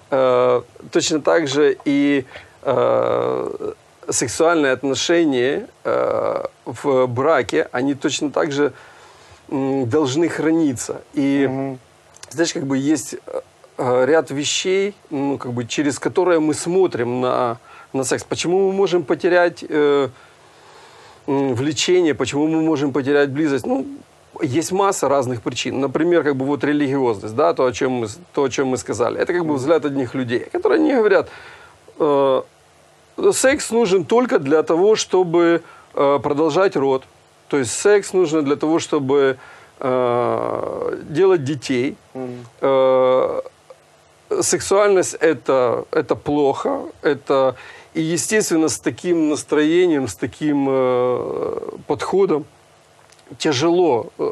Точно 0.10 1.20
так 1.20 1.50
же 1.50 1.78
и 1.84 2.24
сексуальные 4.10 4.72
отношения 4.72 5.68
в 5.84 7.08
браке, 7.08 7.68
они 7.74 7.94
точно 7.94 8.32
так 8.32 8.54
же 8.54 8.72
должны 9.50 10.30
храниться. 10.30 11.02
И 11.14 11.76
знаешь, 12.30 12.54
как 12.54 12.66
бы 12.66 12.78
есть 12.78 13.16
ряд 13.78 14.32
вещей, 14.32 14.96
ну, 15.10 15.38
как 15.38 15.52
бы, 15.52 15.66
через 15.66 16.00
которые 16.00 16.40
мы 16.40 16.54
смотрим 16.54 17.20
на, 17.20 17.58
на 17.94 18.04
секс. 18.04 18.24
Почему 18.24 18.68
мы 18.68 18.74
можем 18.74 19.04
потерять 19.04 19.64
э, 19.68 20.10
влечение, 21.26 22.14
почему 22.14 22.48
мы 22.48 22.62
можем 22.62 22.92
потерять 22.92 23.30
близость? 23.30 23.66
Ну, 23.66 23.86
есть 24.42 24.72
масса 24.72 25.10
разных 25.10 25.42
причин. 25.42 25.80
Например, 25.80 26.24
как 26.24 26.36
бы 26.36 26.46
вот 26.46 26.64
религиозность, 26.64 27.36
да, 27.36 27.54
то, 27.54 27.66
о 27.66 27.72
чем 27.72 27.92
мы, 27.92 28.08
то, 28.34 28.44
о 28.44 28.50
чем 28.50 28.68
мы 28.68 28.78
сказали. 28.78 29.20
Это 29.20 29.34
как 29.34 29.46
бы 29.46 29.56
взгляд 29.56 29.86
одних 29.86 30.16
людей, 30.16 30.48
которые 30.52 30.80
не 30.80 30.96
говорят, 30.96 31.30
э, 32.00 32.42
секс 33.34 33.72
нужен 33.72 34.06
только 34.06 34.40
для 34.40 34.64
того, 34.64 34.96
чтобы 34.96 35.62
э, 35.94 36.20
продолжать 36.22 36.76
род. 36.76 37.04
То 37.48 37.58
есть 37.58 37.72
секс 37.72 38.14
нужно 38.14 38.42
для 38.42 38.56
того, 38.56 38.80
чтобы 38.80 39.38
э, 39.80 40.98
делать 41.10 41.44
детей. 41.44 41.96
Э, 42.62 43.42
сексуальность 44.42 45.16
это, 45.20 45.86
это 45.92 46.16
плохо, 46.16 46.82
это 47.02 47.56
и 47.94 48.02
естественно 48.02 48.70
с 48.70 48.80
таким 48.80 49.30
настроением, 49.30 50.08
с 50.08 50.16
таким 50.16 50.68
э, 50.70 51.60
подходом 51.88 52.46
тяжело 53.38 54.08
э, 54.18 54.32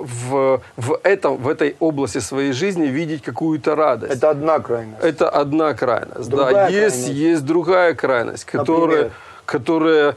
в, 0.00 0.60
в, 0.76 1.00
этом, 1.02 1.36
в 1.36 1.48
этой 1.48 1.76
области 1.80 2.18
своей 2.18 2.52
жизни 2.52 2.86
видеть 2.86 3.22
какую-то 3.22 3.74
радость. 3.74 4.14
Это 4.14 4.30
одна 4.30 4.58
крайность. 4.58 5.02
Это 5.04 5.28
одна 5.28 5.74
крайность. 5.74 6.28
Другая 6.28 6.52
да, 6.52 6.68
есть, 6.68 6.96
крайность. 6.96 7.08
есть 7.08 7.44
другая 7.44 7.94
крайность, 7.94 8.44
которая, 8.44 8.86
Например? 8.86 9.12
которая 9.44 10.16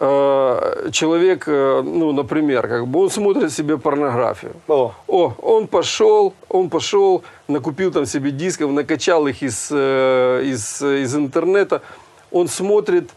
э, 0.00 0.88
человек, 0.92 1.44
э, 1.46 1.82
ну, 1.82 2.12
например, 2.12 2.68
как 2.68 2.86
бы 2.86 3.00
он 3.00 3.10
смотрит 3.10 3.52
себе 3.52 3.76
порнографию. 3.78 4.52
О, 4.68 4.92
О, 5.06 5.34
он 5.42 5.66
пошел, 5.66 6.32
он 6.48 6.68
пошел, 6.70 7.22
накупил 7.48 7.92
там 7.92 8.06
себе 8.06 8.30
дисков, 8.30 8.70
накачал 8.70 9.26
их 9.26 9.42
из, 9.42 9.68
э, 9.70 10.42
из, 10.44 10.82
из 10.82 11.14
интернета, 11.14 11.82
он 12.30 12.48
смотрит 12.48 13.10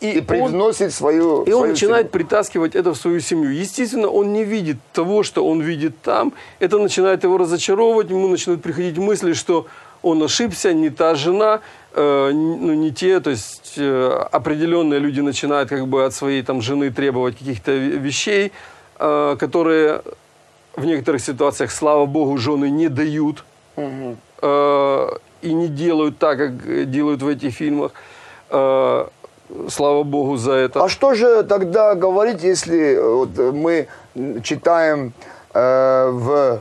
и, 0.00 0.10
и 0.10 0.18
он- 0.18 0.26
привносит 0.26 0.92
свою... 0.92 1.44
и 1.44 1.52
он 1.52 1.58
свою 1.60 1.72
начинает 1.72 2.06
семью. 2.06 2.12
притаскивать 2.12 2.74
это 2.74 2.92
в 2.92 2.96
свою 2.96 3.20
семью. 3.20 3.50
Естественно, 3.50 4.08
он 4.08 4.32
не 4.32 4.44
видит 4.44 4.76
того, 4.92 5.22
что 5.22 5.46
он 5.46 5.60
видит 5.62 5.94
там. 6.02 6.32
Это 6.58 6.78
начинает 6.78 7.24
его 7.24 7.38
разочаровывать. 7.38 8.10
Ему 8.10 8.28
начинают 8.28 8.62
приходить 8.62 8.98
мысли, 8.98 9.32
что 9.32 9.66
он 10.02 10.22
ошибся, 10.22 10.74
не 10.74 10.90
та 10.90 11.14
жена, 11.14 11.60
э, 11.96 12.30
ну, 12.32 12.74
не 12.74 12.92
те. 12.92 13.20
То 13.20 13.30
есть 13.30 13.74
э, 13.76 14.26
определенные 14.30 15.00
люди 15.00 15.20
начинают 15.20 15.68
как 15.68 15.86
бы 15.88 16.04
от 16.04 16.14
своей 16.14 16.42
там, 16.42 16.60
жены 16.60 16.90
требовать 16.90 17.38
каких-то 17.38 17.72
ве- 17.72 17.98
вещей, 17.98 18.52
э, 18.98 19.36
которые 19.38 20.02
в 20.76 20.84
некоторых 20.84 21.22
ситуациях, 21.22 21.70
слава 21.70 22.06
богу, 22.06 22.36
жены 22.36 22.70
не 22.70 22.88
дают 22.88 23.44
э, 23.76 25.08
и 25.42 25.54
не 25.54 25.68
делают 25.68 26.18
так, 26.18 26.38
как 26.38 26.90
делают 26.90 27.22
в 27.22 27.28
этих 27.28 27.54
фильмах. 27.54 27.92
Э, 28.50 29.06
слава 29.68 30.02
богу 30.02 30.36
за 30.36 30.52
это. 30.52 30.84
А 30.84 30.88
что 30.88 31.14
же 31.14 31.42
тогда 31.42 31.94
говорить, 31.94 32.42
если 32.42 32.94
э, 32.94 33.10
вот, 33.10 33.30
мы 33.54 33.88
читаем 34.42 35.12
э, 35.54 36.10
в 36.10 36.60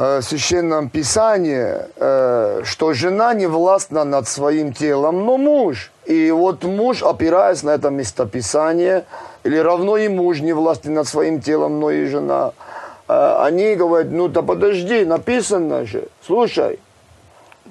э, 0.00 0.22
Священном 0.22 0.88
Писании, 0.88 1.76
э, 1.96 2.62
что 2.64 2.92
жена 2.94 3.34
не 3.34 3.46
властна 3.46 4.04
над 4.04 4.26
своим 4.26 4.72
телом, 4.72 5.26
но 5.26 5.36
муж. 5.36 5.92
И 6.06 6.30
вот 6.30 6.64
муж, 6.64 7.02
опираясь 7.02 7.62
на 7.62 7.70
это 7.70 7.90
местописание, 7.90 9.04
или 9.44 9.58
равно 9.58 9.98
и 9.98 10.08
муж 10.08 10.40
не 10.40 10.54
властен 10.54 10.94
над 10.94 11.06
своим 11.06 11.40
телом, 11.40 11.80
но 11.80 11.90
и 11.90 12.06
жена. 12.06 12.52
а, 13.08 13.44
они 13.44 13.74
говорят, 13.74 14.10
ну 14.10 14.28
да 14.28 14.42
подожди, 14.42 15.04
написано 15.04 15.84
же, 15.84 16.04
слушай, 16.26 16.78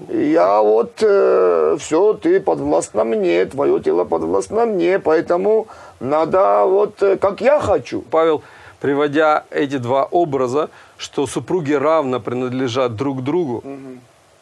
я 0.08 0.62
вот 0.62 1.02
э, 1.02 1.78
все, 1.80 2.14
ты 2.14 2.40
подвластна 2.40 3.04
мне, 3.04 3.46
твое 3.46 3.80
тело 3.80 4.06
подвластно 4.06 4.66
мне, 4.66 5.00
поэтому 5.00 5.68
надо 6.00 6.64
вот 6.66 7.02
э, 7.02 7.18
как 7.18 7.42
я 7.42 7.60
хочу. 7.60 8.02
Павел, 8.02 8.44
приводя 8.80 9.44
эти 9.50 9.78
два 9.78 10.06
образа, 10.06 10.70
что 11.00 11.26
супруги 11.28 11.74
равно 11.74 12.20
принадлежат 12.20 12.96
друг 12.96 13.24
другу, 13.24 13.64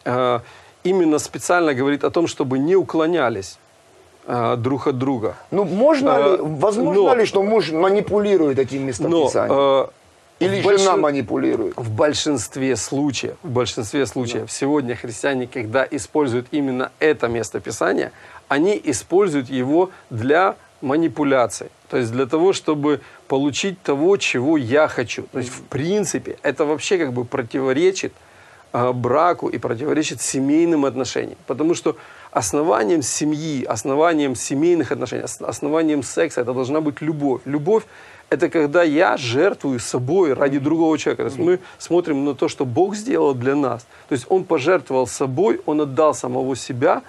э, 0.05 0.39
именно 0.83 1.19
специально 1.19 1.73
говорит 1.73 2.03
о 2.03 2.09
том, 2.09 2.27
чтобы 2.27 2.57
не 2.59 2.75
уклонялись 2.75 3.57
э, 4.29 4.55
друг 4.57 4.87
от 4.87 4.97
друга. 4.97 5.35
Ну, 5.51 5.63
можно 5.63 6.09
Э, 6.09 6.31
ли, 6.31 6.37
возможно 6.41 7.03
но- 7.03 7.15
ли, 7.15 7.25
что 7.25 7.43
муж 7.43 7.71
манипулирует 7.71 8.59
этим 8.59 8.79
Но 8.81 8.85
местописанием? 8.87 9.57
э, 9.57 9.87
Или 10.39 10.61
в 10.61 10.65
большин- 10.65 10.77
жена 10.79 10.97
манипулирует? 10.97 11.77
В 11.77 11.89
большинстве 11.91 12.75
случаев, 12.75 13.35
в 13.43 13.49
большинстве 13.49 14.05
случаев 14.05 14.51
сегодня 14.51 14.95
христиане, 14.95 15.47
когда 15.47 15.87
используют 15.89 16.47
именно 16.51 16.91
это 16.99 17.27
местописание, 17.29 18.11
они 18.49 18.81
используют 18.83 19.49
его 19.49 19.91
для 20.09 20.55
манипуляций. 20.81 21.67
То 21.89 21.97
есть 21.97 22.11
для 22.11 22.25
того, 22.25 22.53
чтобы 22.53 23.01
получить 23.27 23.81
того, 23.81 24.17
чего 24.17 24.57
я 24.57 24.87
хочу. 24.87 25.23
То 25.31 25.39
есть 25.39 25.51
в 25.51 25.61
принципе 25.63 26.37
это 26.43 26.65
вообще 26.65 26.97
как 26.97 27.13
бы 27.13 27.25
противоречит 27.25 28.13
э, 28.73 28.91
браку 28.91 29.47
и 29.49 29.57
противоречит 29.57 30.21
семейным 30.21 30.85
отношениям. 30.85 31.37
Потому 31.47 31.75
что 31.75 31.95
основанием 32.31 33.01
семьи, 33.01 33.63
основанием 33.63 34.35
семейных 34.35 34.91
отношений, 34.91 35.23
ос- 35.23 35.41
основанием 35.41 36.03
секса 36.03 36.41
это 36.41 36.53
должна 36.53 36.81
быть 36.81 37.01
любовь. 37.01 37.41
Любовь 37.45 37.83
это 38.29 38.49
когда 38.49 38.83
я 38.83 39.15
жертвую 39.17 39.79
собой 39.79 40.33
ради 40.33 40.59
другого 40.59 40.97
человека. 40.97 41.23
То 41.23 41.29
есть 41.29 41.39
мы 41.39 41.59
смотрим 41.77 42.25
на 42.25 42.35
то, 42.35 42.49
что 42.49 42.65
Бог 42.65 42.95
сделал 42.95 43.33
для 43.33 43.55
нас. 43.55 43.87
То 44.09 44.13
есть 44.13 44.25
Он 44.29 44.43
пожертвовал 44.43 45.07
собой, 45.07 45.61
Он 45.65 45.81
отдал 45.81 46.13
самого 46.13 46.55
себя, 46.55 47.03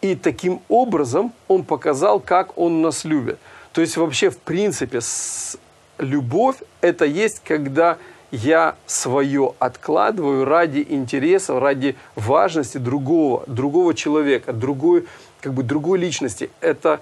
и 0.00 0.14
таким 0.14 0.60
образом 0.68 1.32
Он 1.48 1.64
показал, 1.64 2.20
как 2.20 2.56
Он 2.58 2.82
нас 2.82 3.04
любит. 3.04 3.38
То 3.72 3.80
есть 3.80 3.96
вообще, 3.96 4.30
в 4.30 4.38
принципе, 4.38 5.00
с- 5.00 5.58
любовь– 5.98 6.56
это 6.80 7.04
есть, 7.04 7.42
когда 7.44 7.98
я 8.30 8.74
свое 8.86 9.54
откладываю 9.58 10.44
ради 10.44 10.84
интереса, 10.88 11.58
ради 11.60 11.96
важности 12.16 12.78
другого, 12.78 13.44
другого 13.46 13.94
человека, 13.94 14.52
другой, 14.52 15.06
как 15.40 15.54
бы 15.54 15.62
другой 15.62 15.98
личности. 15.98 16.50
Это, 16.60 17.00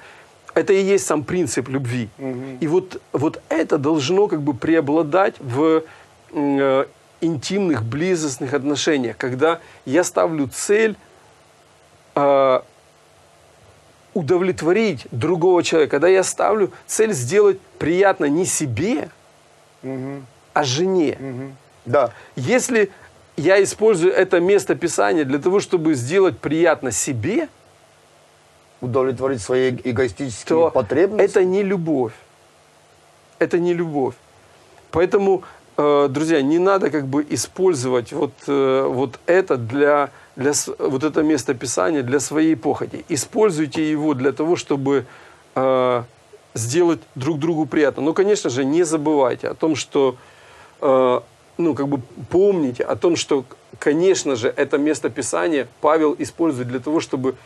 это 0.55 0.73
и 0.73 0.83
есть 0.83 1.07
сам 1.07 1.25
принцип 1.25 1.69
любви. 1.69 2.09
И 2.61 2.67
вот, 2.67 3.01
вот 3.13 3.41
это 3.49 3.79
должно 3.79 4.29
как 4.29 4.43
бы 4.43 4.55
преобладать 4.55 5.35
в 5.41 5.83
э, 6.33 6.85
интимных, 7.21 7.85
близостных 7.85 8.53
отношениях, 8.53 9.17
когда 9.17 9.61
я 9.87 10.05
ставлю 10.05 10.49
цель 10.49 10.97
э, 12.15 12.61
удовлетворить 14.15 15.07
другого 15.11 15.63
человека, 15.63 15.91
когда 15.93 16.09
я 16.09 16.23
ставлю 16.23 16.73
цель 16.87 17.13
сделать 17.13 17.61
приятно 17.79 18.27
не 18.27 18.47
себе, 18.47 19.11
а 19.83 20.65
жене. 20.65 21.19
Да. 21.85 22.13
Если 22.37 22.91
я 23.37 23.63
использую 23.63 24.13
это 24.13 24.41
место 24.41 24.75
Писания 24.75 25.25
для 25.25 25.39
того, 25.39 25.61
чтобы 25.61 25.95
сделать 25.95 26.39
приятно 26.39 26.91
себе, 26.93 27.49
Удовлетворить 28.81 29.41
свои 29.41 29.71
эгоистические 29.71 30.47
то 30.47 30.71
потребности. 30.71 31.25
это 31.25 31.43
не 31.45 31.63
любовь. 31.63 32.13
Это 33.39 33.59
не 33.59 33.73
любовь. 33.73 34.15
Поэтому, 34.91 35.43
э, 35.79 36.09
друзья, 36.11 36.43
не 36.43 36.59
надо 36.59 36.91
как 36.91 37.07
бы 37.07 37.27
использовать 37.31 38.13
вот, 38.13 38.33
э, 38.47 38.87
вот 38.87 39.19
это 39.25 39.57
для, 39.57 40.11
для 40.37 40.53
вот 40.79 41.05
это 41.05 41.23
место 41.23 41.55
Писания 41.55 42.03
для 42.03 42.21
своей 42.21 42.57
похоти. 42.57 43.05
Используйте 43.09 43.91
его 43.91 44.15
для 44.15 44.33
того, 44.33 44.57
чтобы 44.57 45.07
э, 45.55 46.03
сделать 46.55 47.01
друг 47.15 47.39
другу 47.39 47.67
приятно. 47.67 48.03
Но, 48.03 48.13
конечно 48.13 48.51
же, 48.51 48.65
не 48.65 48.83
забывайте 48.85 49.49
о 49.49 49.55
том, 49.55 49.77
что 49.77 50.17
э, 50.81 51.21
ну, 51.59 51.75
как 51.75 51.89
бы 51.89 52.01
помните 52.31 52.83
о 52.83 52.97
том, 52.97 53.17
что, 53.17 53.45
конечно 53.79 54.37
же, 54.37 54.53
это 54.57 54.79
место 54.79 55.09
Писания 55.09 55.69
Павел 55.81 56.17
использует 56.19 56.69
для 56.69 56.81
того, 56.81 57.01
чтобы 57.01 57.37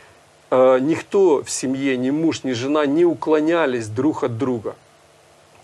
э, 0.51 0.79
никто 0.81 1.43
в 1.43 1.51
семье, 1.51 1.97
ни 1.97 2.11
муж, 2.11 2.45
ни 2.45 2.53
жена 2.53 2.87
не 2.87 3.05
уклонялись 3.05 3.89
друг 3.89 4.25
от 4.25 4.39
друга. 4.39 4.77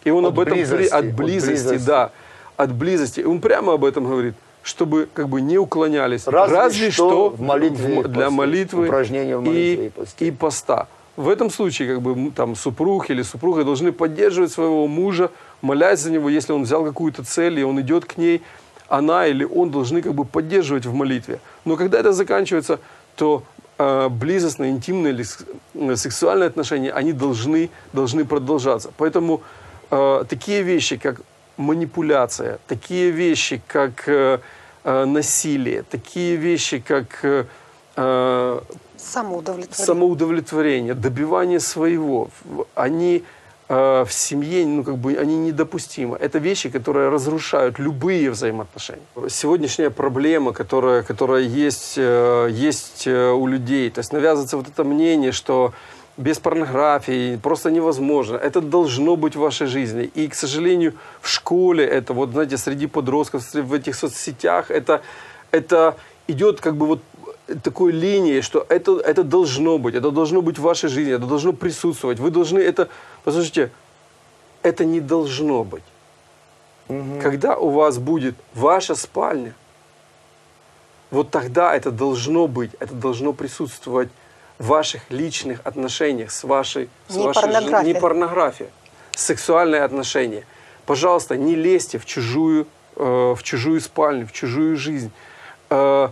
И 0.05 0.11
он 0.11 0.27
От 0.27 0.33
об 0.33 0.41
этом 0.41 0.55
близости, 0.55 0.93
от 0.93 1.05
от 1.05 1.15
близости, 1.15 1.69
близости. 1.69 1.87
да, 1.87 2.11
от 2.57 2.73
близости. 2.73 3.21
И 3.21 3.25
он 3.25 3.41
прямо 3.41 3.73
об 3.73 3.85
этом 3.85 4.07
говорит, 4.07 4.35
чтобы 4.65 5.09
как 5.13 5.29
бы 5.29 5.41
не 5.43 5.59
уклонялись. 5.59 6.27
Разве 6.27 6.91
что 6.91 7.29
в 7.29 7.41
молитве 7.41 8.03
в- 8.03 8.09
для 8.09 8.31
молитвы 8.31 8.87
Упражнения 8.87 9.37
в 9.37 9.43
молитве 9.43 9.85
и 9.85 9.87
и, 9.87 9.91
посте. 9.91 10.27
и 10.27 10.31
поста. 10.31 10.89
В 11.17 11.29
этом 11.29 11.51
случае 11.51 11.95
как 11.95 12.03
бы 12.03 12.31
там 12.35 12.57
супруг 12.57 13.11
или 13.11 13.23
супруга 13.23 13.63
должны 13.63 13.93
поддерживать 13.93 14.51
своего 14.51 14.89
мужа, 14.89 15.31
молясь 15.63 16.01
за 16.01 16.11
него, 16.11 16.29
если 16.31 16.53
он 16.53 16.63
взял 16.65 16.83
какую-то 16.85 17.23
цель 17.25 17.61
и 17.61 17.63
он 17.63 17.79
идет 17.81 18.07
к 18.07 18.17
ней, 18.17 18.43
она 18.89 19.27
или 19.27 19.45
он 19.45 19.71
должны 19.71 20.01
как 20.03 20.15
бы 20.15 20.25
поддерживать 20.25 20.87
в 20.87 20.95
молитве. 20.95 21.39
Но 21.65 21.77
когда 21.77 22.01
это 22.01 22.13
заканчивается, 22.13 22.81
то 23.17 23.43
э, 23.79 24.09
близостные, 24.09 24.71
интимные 24.71 25.13
или 25.13 25.25
э, 25.75 25.97
сексуальные 25.97 26.47
отношения, 26.49 26.91
они 26.91 27.13
должны, 27.13 27.69
должны 27.93 28.25
продолжаться. 28.25 28.91
Поэтому 28.97 29.43
э, 29.91 30.25
такие 30.29 30.63
вещи, 30.63 30.97
как 30.97 31.21
манипуляция, 31.57 32.59
такие 32.67 33.11
вещи, 33.11 33.61
как 33.67 34.09
э, 34.09 34.39
э, 34.85 35.05
насилие, 35.05 35.83
такие 35.83 36.37
вещи, 36.37 36.79
как 36.79 37.07
э, 37.25 37.45
э, 37.97 38.61
Самоудовлетворение. 38.97 39.87
самоудовлетворение, 39.87 40.95
добивание 40.95 41.61
своего, 41.61 42.31
они 42.75 43.23
э, 43.69 44.05
в 44.07 44.13
семье, 44.13 44.67
ну, 44.67 44.83
как 44.83 44.97
бы, 44.97 45.15
они 45.17 45.37
недопустимы. 45.37 46.17
Это 46.17 46.39
вещи, 46.39 46.71
которые 46.71 47.11
разрушают 47.11 47.79
любые 47.79 48.31
взаимоотношения. 48.31 49.03
Сегодняшняя 49.29 49.91
проблема, 49.91 50.53
которая, 50.53 51.03
которая 51.03 51.43
есть, 51.43 51.95
э, 51.99 52.49
есть 52.51 53.07
э, 53.07 53.31
у 53.31 53.47
людей, 53.47 53.91
то 53.91 53.99
есть 54.01 54.13
навязывается 54.13 54.57
вот 54.57 54.69
это 54.69 54.85
мнение, 54.85 55.33
что 55.33 55.73
без 56.17 56.39
порнографии 56.39 57.37
просто 57.37 57.71
невозможно. 57.71 58.37
Это 58.37 58.61
должно 58.61 59.17
быть 59.17 59.37
в 59.37 59.41
вашей 59.41 59.67
жизни. 59.67 60.05
И, 60.15 60.29
к 60.29 60.35
сожалению, 60.35 60.95
в 61.21 61.29
школе 61.29 61.85
это, 61.85 62.13
вот, 62.13 62.31
знаете, 62.31 62.57
среди 62.57 62.87
подростков, 62.87 63.53
в 63.53 63.73
этих 63.73 63.95
соцсетях, 63.95 64.71
это, 64.71 65.03
это 65.51 65.97
идет 66.29 66.61
как 66.61 66.77
бы 66.77 66.87
вот 66.87 67.01
такой 67.63 67.93
линией, 67.93 68.43
что 68.43 68.65
это, 68.69 69.01
это 69.01 69.25
должно 69.25 69.79
быть, 69.79 69.95
это 69.95 70.11
должно 70.11 70.41
быть 70.41 70.59
в 70.59 70.63
вашей 70.63 70.89
жизни, 70.89 71.15
это 71.15 71.27
должно 71.27 71.53
присутствовать. 71.53 72.19
Вы 72.19 72.31
должны 72.31 72.59
это... 72.59 72.89
Послушайте, 73.25 73.71
это 74.63 74.85
не 74.85 75.01
должно 75.01 75.65
быть. 75.65 75.83
Когда 77.23 77.57
у 77.57 77.71
вас 77.71 77.99
будет 77.99 78.35
ваша 78.55 78.95
спальня, 78.95 79.55
вот 81.11 81.31
тогда 81.31 81.75
это 81.75 81.91
должно 81.91 82.47
быть, 82.47 82.71
это 82.79 82.95
должно 82.95 83.33
присутствовать 83.33 84.09
в 84.59 84.67
ваших 84.67 85.03
личных 85.11 85.61
отношениях 85.65 86.31
с 86.31 86.45
вашей... 86.45 86.89
С 87.09 87.17
Не 87.17 87.27
вашей 87.27 87.41
жен- 87.43 87.53
порнография. 87.53 87.95
Не 87.95 88.01
порнография. 88.01 88.69
Сексуальные 89.17 89.83
отношения. 89.83 90.45
Пожалуйста, 90.87 91.37
не 91.37 91.55
лезьте 91.55 91.99
в 91.99 92.05
чужую, 92.07 92.67
э, 92.97 93.35
в 93.37 93.43
чужую 93.43 93.81
спальню, 93.81 94.27
в 94.27 94.33
чужую 94.33 94.77
жизнь. 94.77 95.11
Э, 95.71 96.09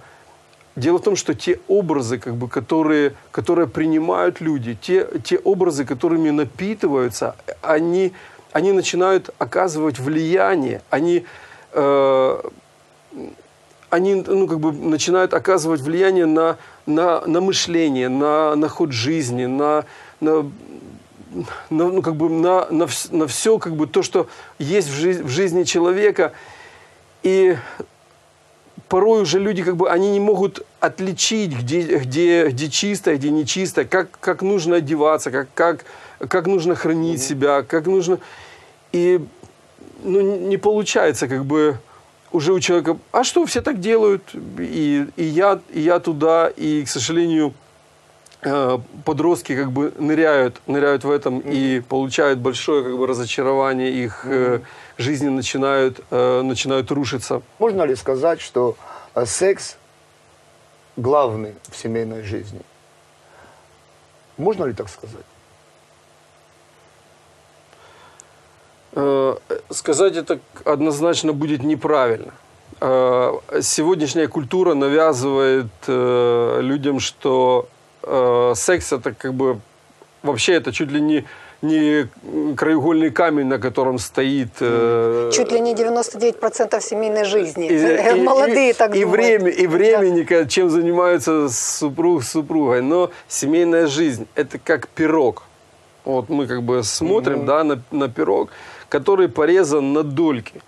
Дело 0.75 0.97
в 0.97 1.03
том, 1.03 1.17
что 1.17 1.35
те 1.35 1.61
образы, 1.69 2.17
как 2.19 2.35
бы, 2.37 2.49
которые, 2.49 3.13
которые 3.31 3.69
принимают 3.69 4.41
люди, 4.41 4.75
те, 4.81 5.07
те 5.23 5.37
образы, 5.37 5.85
которыми 5.85 6.31
напитываются, 6.31 7.37
они, 7.61 8.15
они 8.53 8.73
начинают 8.73 9.29
оказывать 9.37 9.99
влияние, 9.99 10.81
они, 10.89 11.27
э, 11.73 12.41
они 13.93 14.15
ну, 14.15 14.49
как 14.49 14.59
бы 14.59 14.73
начинают 14.73 15.35
оказывать 15.35 15.83
влияние 15.83 16.25
на, 16.25 16.57
на, 16.87 17.21
на 17.27 17.43
мышление, 17.43 18.09
на, 18.09 18.57
на 18.57 18.67
ход 18.67 18.91
жизни, 18.91 19.45
на, 19.45 19.85
на, 20.19 20.51
на, 21.69 21.91
ну, 21.91 22.01
как 22.01 22.17
бы 22.17 22.31
на, 22.31 22.67
на, 22.71 22.87
на 23.11 23.27
все 23.27 23.59
как 23.59 23.77
бы, 23.77 23.87
то, 23.87 24.03
что 24.03 24.29
есть 24.59 24.89
в, 24.89 24.95
жиз- 24.95 25.23
в 25.23 25.29
жизни 25.29 25.65
человека. 25.65 26.33
И 27.23 27.55
порой 28.89 29.21
уже 29.21 29.39
люди 29.39 29.63
как 29.63 29.77
бы 29.77 29.91
они 29.91 30.11
не 30.11 30.21
могут 30.21 30.65
отличить, 30.81 31.53
где, 31.53 31.99
где, 31.99 32.47
где 32.47 32.71
чисто, 32.71 33.15
где 33.15 33.29
нечисто, 33.29 33.85
как, 33.85 34.09
как 34.21 34.41
нужно 34.41 34.77
одеваться, 34.77 35.31
как, 35.31 35.49
как, 35.53 35.85
как 36.29 36.47
нужно 36.47 36.75
хранить 36.75 37.23
себя, 37.23 37.63
как 37.63 37.87
нужно... 37.87 38.21
И 38.93 39.21
ну, 40.03 40.49
не 40.49 40.57
получается 40.57 41.29
как 41.29 41.45
бы 41.45 41.77
уже 42.33 42.53
у 42.53 42.61
человека, 42.61 42.99
а 43.13 43.25
что, 43.25 43.45
все 43.47 43.61
так 43.61 43.81
делают, 43.81 44.23
и, 44.59 45.07
и, 45.17 45.25
я, 45.25 45.61
и 45.71 45.81
я 45.81 46.01
туда, 46.01 46.49
и, 46.49 46.85
к 46.85 46.89
сожалению, 46.89 47.55
э, 48.43 48.79
подростки 49.05 49.55
как 49.55 49.71
бы 49.71 49.93
ныряют, 49.99 50.61
ныряют 50.67 51.05
в 51.05 51.11
этом 51.11 51.41
и 51.41 51.81
получают 51.81 52.39
большое 52.39 52.83
как 52.83 52.97
бы 52.97 53.07
разочарование, 53.07 53.91
их 53.91 54.23
э, 54.25 54.61
жизни 54.99 55.29
начинают, 55.29 56.01
э, 56.11 56.43
начинают 56.43 56.91
рушиться. 56.91 57.43
Можно 57.59 57.83
ли 57.83 57.95
сказать, 57.95 58.41
что 58.41 58.77
секс 59.25 59.77
главный 60.97 61.55
в 61.71 61.77
семейной 61.77 62.23
жизни? 62.23 62.61
Можно 64.39 64.65
ли 64.65 64.73
так 64.73 64.89
сказать? 64.89 65.25
Сказать 69.71 70.17
это 70.17 70.39
однозначно 70.65 71.33
будет 71.33 71.63
неправильно. 71.63 72.33
Э, 72.81 73.33
Сегодняшняя 73.63 74.27
культура 74.29 74.75
навязывает 74.75 75.67
э, 75.87 76.59
людям, 76.61 77.01
что 77.01 77.69
э, 78.03 78.53
секс 78.57 78.93
это 78.93 79.13
как 79.15 79.33
бы 79.35 79.61
вообще 80.23 80.55
это 80.55 80.73
чуть 80.73 80.91
ли 80.91 81.01
не 81.01 81.25
не 81.63 82.09
краеугольный 82.57 83.11
камень, 83.11 83.47
на 83.47 83.59
котором 83.61 83.99
стоит. 84.01 84.49
э, 84.61 85.31
Чуть 85.33 85.53
ли 85.53 85.61
не 85.61 85.75
99% 85.75 86.81
семейной 86.81 87.25
жизни. 87.25 87.69
и- 88.17 88.21
Молодые 88.21 88.71
и- 88.71 88.73
так 88.73 88.97
и 88.97 89.03
думают. 89.05 89.21
время, 89.21 89.49
и 89.51 89.67
времени, 89.69 90.25
ка- 90.25 90.47
чем 90.49 90.71
занимаются 90.71 91.49
супруг 91.49 92.25
с 92.25 92.31
супругой. 92.33 92.83
Но 92.83 93.11
семейная 93.29 93.87
жизнь 93.87 94.27
это 94.35 94.59
как 94.59 94.89
пирог. 94.89 95.45
Вот 96.05 96.29
мы 96.29 96.47
как 96.47 96.63
бы 96.63 96.83
смотрим, 96.83 97.47
да, 97.47 97.63
на, 97.65 97.81
на 97.91 98.09
пирог, 98.09 98.51
который 98.89 99.29
порезан 99.29 99.93
на 99.93 100.03
дольки. 100.03 100.61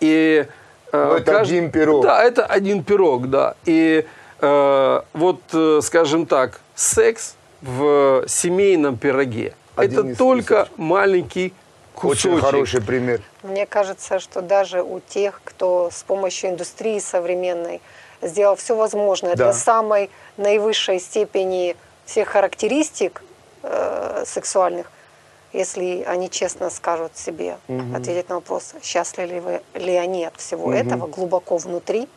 И 0.00 0.46
э, 0.92 1.04
Но 1.04 1.16
это 1.16 1.40
один 1.40 1.70
пирог. 1.70 2.04
Да, 2.04 2.22
это 2.22 2.46
один 2.46 2.84
пирог, 2.84 3.28
да. 3.28 3.54
И 3.64 4.06
э, 4.40 5.00
вот, 5.12 5.40
э, 5.52 5.80
скажем 5.82 6.26
так, 6.26 6.60
секс 6.74 7.34
в 7.60 8.24
семейном 8.26 8.96
пироге 8.96 9.54
Один 9.76 10.08
это 10.10 10.18
только 10.18 10.54
кусочков. 10.60 10.78
маленький 10.78 11.52
кусочек. 11.94 12.32
Очень 12.32 12.40
хороший 12.40 12.80
пример. 12.80 13.20
Мне 13.42 13.66
кажется, 13.66 14.18
что 14.20 14.40
даже 14.40 14.82
у 14.82 15.00
тех, 15.00 15.40
кто 15.44 15.90
с 15.92 16.02
помощью 16.02 16.50
индустрии 16.50 16.98
современной 17.00 17.82
сделал 18.22 18.56
все 18.56 18.74
возможное 18.76 19.34
Да. 19.36 19.44
для 19.46 19.52
самой 19.52 20.10
наивысшей 20.38 21.00
степени 21.00 21.76
всех 22.06 22.28
характеристик 22.28 23.22
э, 23.62 24.24
сексуальных, 24.26 24.90
если 25.52 26.02
они 26.06 26.30
честно 26.30 26.70
скажут 26.70 27.16
себе, 27.16 27.58
ответить 27.94 28.28
на 28.28 28.36
вопрос, 28.36 28.74
счастливы 28.82 29.62
ли, 29.74 29.80
ли 29.84 29.94
они 29.96 30.24
от 30.24 30.36
всего 30.36 30.72
этого 30.72 31.06
глубоко 31.08 31.56
внутри, 31.56 32.08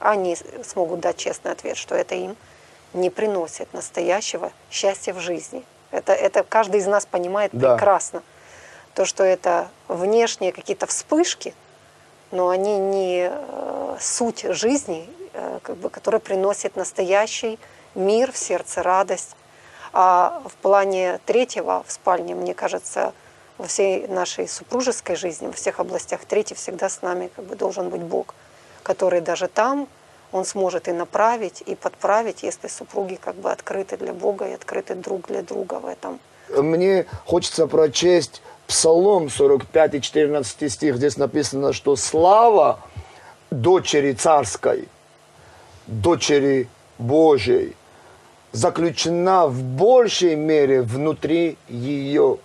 они 0.00 0.36
смогут 0.64 1.00
дать 1.00 1.16
честный 1.16 1.52
ответ, 1.52 1.76
что 1.76 1.94
это 1.94 2.14
им 2.14 2.36
не 2.92 3.10
приносит 3.10 3.72
настоящего 3.72 4.50
счастья 4.70 5.12
в 5.12 5.20
жизни. 5.20 5.62
Это, 5.92 6.12
это 6.12 6.42
каждый 6.42 6.80
из 6.80 6.86
нас 6.86 7.06
понимает 7.06 7.50
Да. 7.52 7.74
прекрасно. 7.74 8.22
То, 8.94 9.04
что 9.04 9.22
это 9.22 9.68
внешние 9.86 10.52
какие-то 10.52 10.86
вспышки, 10.86 11.54
но 12.32 12.48
они 12.48 12.78
не 12.78 13.30
э, 13.30 13.96
суть 14.00 14.44
жизни, 14.48 15.08
э, 15.32 15.58
как 15.62 15.76
бы, 15.76 15.90
которая 15.90 16.20
приносит 16.20 16.76
настоящий 16.76 17.58
мир 17.94 18.32
в 18.32 18.38
сердце, 18.38 18.82
радость. 18.82 19.36
А 19.92 20.42
в 20.44 20.54
плане 20.54 21.20
третьего 21.26 21.84
в 21.86 21.92
спальне, 21.92 22.34
мне 22.34 22.54
кажется, 22.54 23.12
во 23.58 23.66
всей 23.66 24.06
нашей 24.06 24.48
супружеской 24.48 25.16
жизни, 25.16 25.46
во 25.46 25.52
всех 25.52 25.80
областях, 25.80 26.24
третий 26.24 26.54
всегда 26.54 26.88
с 26.88 27.02
нами 27.02 27.30
как 27.34 27.44
бы, 27.44 27.56
должен 27.56 27.88
быть 27.88 28.02
Бог, 28.02 28.34
который 28.82 29.20
даже 29.20 29.48
там 29.48 29.88
он 30.32 30.44
сможет 30.44 30.88
и 30.88 30.92
направить, 30.92 31.62
и 31.66 31.74
подправить, 31.74 32.42
если 32.42 32.68
супруги 32.68 33.16
как 33.16 33.34
бы 33.34 33.50
открыты 33.50 33.96
для 33.96 34.12
Бога 34.12 34.46
и 34.46 34.52
открыты 34.52 34.94
друг 34.94 35.26
для 35.26 35.42
друга 35.42 35.74
в 35.74 35.86
этом. 35.86 36.20
Мне 36.48 37.06
хочется 37.26 37.66
прочесть 37.66 38.42
Псалом 38.66 39.28
45 39.28 39.94
и 39.94 40.00
14 40.00 40.72
стих. 40.72 40.96
Здесь 40.96 41.16
написано, 41.16 41.72
что 41.72 41.96
слава 41.96 42.78
дочери 43.50 44.12
царской, 44.12 44.88
дочери 45.86 46.68
Божьей, 46.98 47.76
заключена 48.52 49.46
в 49.46 49.62
большей 49.62 50.34
мере 50.34 50.82
внутри 50.82 51.56
ее, 51.68 52.38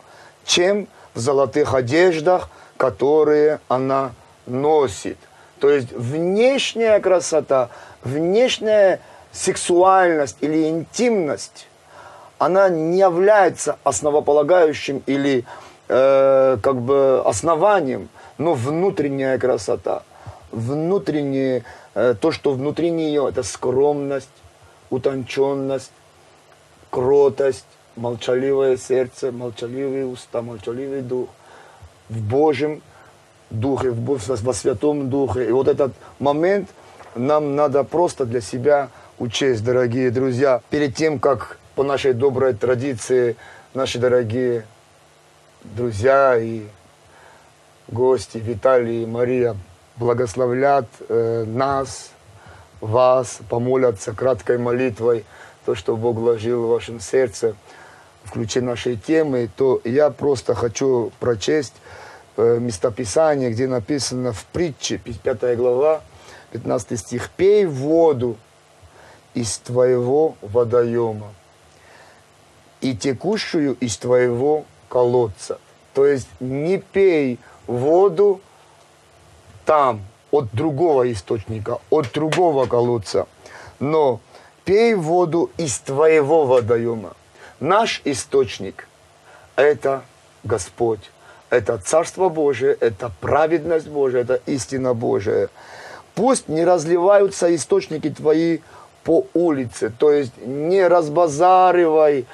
чем 0.46 0.88
в 1.13 1.20
золотых 1.20 1.74
одеждах, 1.74 2.50
которые 2.78 3.60
она 3.68 4.12
носит. 4.46 5.18
То 5.60 5.70
есть 5.70 5.91
внешняя 5.94 7.00
красота, 7.00 7.70
внешняя 8.04 9.00
сексуальность 9.32 10.38
или 10.41 10.70
интимность, 10.70 11.68
она 12.38 12.70
не 12.70 13.00
является 13.00 13.78
основополагающим 13.84 15.02
или 15.06 15.46
э, 15.88 16.58
как 16.62 16.76
бы 16.82 17.22
основанием, 17.26 18.10
но 18.38 18.54
внутренняя 18.54 19.38
красота, 19.39 20.04
внутреннее, 20.52 21.63
э, 21.96 22.15
то, 22.20 22.32
что 22.32 22.52
внутри 22.52 22.91
нее, 22.91 23.28
это 23.30 23.44
скромность, 23.44 24.30
утонченность, 24.96 25.92
кротость, 26.90 27.66
молчаливое 27.96 28.78
сердце, 28.78 29.32
молчаливые 29.32 30.06
уста, 30.06 30.42
молчаливый 30.42 31.02
дух 31.02 31.30
в 32.10 32.22
Божьем 32.22 32.82
Духе, 33.50 33.92
во 33.92 34.54
Святом 34.54 35.10
Духе. 35.10 35.48
И 35.48 35.52
вот 35.52 35.68
этот 35.68 35.94
момент 36.20 36.70
нам 37.16 37.56
надо 37.56 37.84
просто 37.84 38.26
для 38.26 38.42
себя 38.42 38.90
учесть, 39.20 39.64
дорогие 39.64 40.12
друзья. 40.12 40.62
Перед 40.70 40.96
тем, 40.96 41.20
как 41.20 41.60
по 41.76 41.84
нашей 41.84 42.14
доброй 42.14 42.54
традиции 42.54 43.36
наши 43.74 44.00
дорогие 44.00 44.66
друзья 45.64 46.38
и 46.38 46.64
гости 47.88 48.38
Виталий 48.38 49.04
и 49.04 49.06
Мария 49.06 49.56
благословлят 49.98 50.88
э, 51.08 51.44
нас, 51.46 52.12
вас, 52.86 53.39
помолятся 53.50 54.13
краткой 54.13 54.58
молитвой, 54.58 55.26
то, 55.65 55.76
что 55.76 55.95
Бог 55.95 56.17
вложил 56.17 56.65
в 56.65 56.69
вашем 56.69 57.00
сердце, 57.00 57.56
в 58.24 58.32
ключе 58.32 58.62
нашей 58.62 58.95
темы, 58.95 59.50
то 59.56 59.82
я 59.84 60.10
просто 60.10 60.56
хочу 60.56 61.12
прочесть 61.19 61.74
э, 62.38 62.58
местописание, 62.60 63.52
где 63.52 63.67
написано 63.67 64.34
в 64.34 64.45
притче, 64.45 64.98
5 64.98 65.58
глава, 65.58 66.02
15 66.52 67.00
стих. 67.00 67.30
«Пей 67.32 67.65
воду 67.65 68.38
из 69.34 69.58
твоего 69.60 70.36
водоема 70.41 71.34
и 72.82 72.95
текущую 72.95 73.76
из 73.76 73.98
твоего 73.98 74.65
колодца». 74.89 75.60
То 75.93 76.06
есть 76.06 76.28
не 76.39 76.78
пей 76.78 77.39
воду 77.67 78.41
там, 79.65 80.02
от 80.32 80.48
другого 80.54 81.12
источника, 81.12 81.80
от 81.90 82.12
другого 82.14 82.66
колодца, 82.66 83.28
но 83.80 84.20
пей 84.64 84.96
воду 84.96 85.52
из 85.58 85.80
твоего 85.80 86.46
водоема. 86.46 87.14
Наш 87.60 88.02
источник– 88.06 88.88
это 89.56 90.02
Господь, 90.44 91.12
это 91.50 91.78
Царство 91.78 92.30
Божие, 92.30 92.76
это 92.80 93.12
праведность 93.22 93.88
Божия, 93.88 94.22
это 94.22 94.42
истина 94.46 94.94
Божия. 94.94 95.50
Пусть 96.16 96.48
не 96.50 96.64
разливаются 96.66 97.54
источники 97.56 98.10
твои 98.10 98.60
по 99.04 99.28
улице, 99.34 99.92
то 99.98 100.12
есть 100.12 100.34
не 100.38 100.88
разбазаривай, 100.88 102.26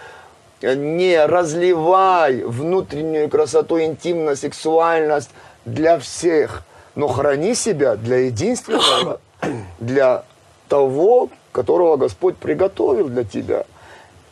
не 0.61 1.25
разливай 1.25 2.43
внутреннюю 2.43 3.29
красоту, 3.29 3.81
интимность, 3.81 4.41
сексуальность 4.41 5.31
для 5.65 5.99
всех, 5.99 6.63
но 6.95 7.07
храни 7.07 7.55
себя 7.55 7.95
для 7.95 8.25
единственного, 8.25 9.19
для 9.79 10.23
того, 10.67 11.29
которого 11.51 11.97
Господь 11.97 12.37
приготовил 12.37 13.09
для 13.09 13.23
тебя. 13.23 13.65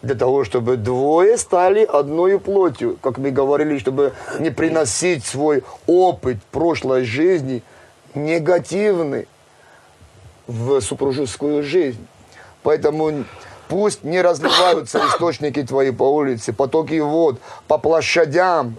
Для 0.02 0.16
того, 0.16 0.46
чтобы 0.46 0.78
двое 0.78 1.38
стали 1.38 1.84
одной 1.84 2.40
плотью, 2.40 2.98
как 3.02 3.18
мы 3.18 3.32
говорили, 3.32 3.78
чтобы 3.78 4.14
не 4.40 4.50
приносить 4.50 5.26
свой 5.26 5.64
опыт 5.88 6.38
прошлой 6.52 7.04
жизни 7.04 7.64
негативный 8.16 9.28
в 10.48 10.80
супружескую 10.80 11.64
жизнь. 11.64 12.08
Поэтому 12.64 13.26
пусть 13.68 14.04
не 14.04 14.22
разливаются 14.22 15.00
источники 15.08 15.64
твои 15.64 15.92
по 15.92 16.04
улице, 16.04 16.54
потоки 16.54 17.00
вод, 17.00 17.40
по 17.68 17.78
площадям. 17.78 18.76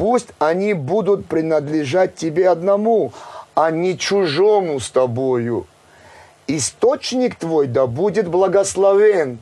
Пусть 0.00 0.28
они 0.38 0.72
будут 0.72 1.26
принадлежать 1.26 2.14
тебе 2.14 2.48
одному, 2.48 3.12
а 3.54 3.70
не 3.70 3.98
чужому 3.98 4.80
с 4.80 4.88
тобою. 4.88 5.66
Источник 6.46 7.34
твой 7.34 7.66
да 7.66 7.86
будет 7.86 8.26
благословен, 8.26 9.40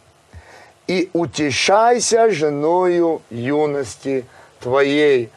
и 0.89 1.11
утешайся 1.13 2.29
женою 2.33 3.23
юности 3.31 4.25
твоей. 4.59 5.31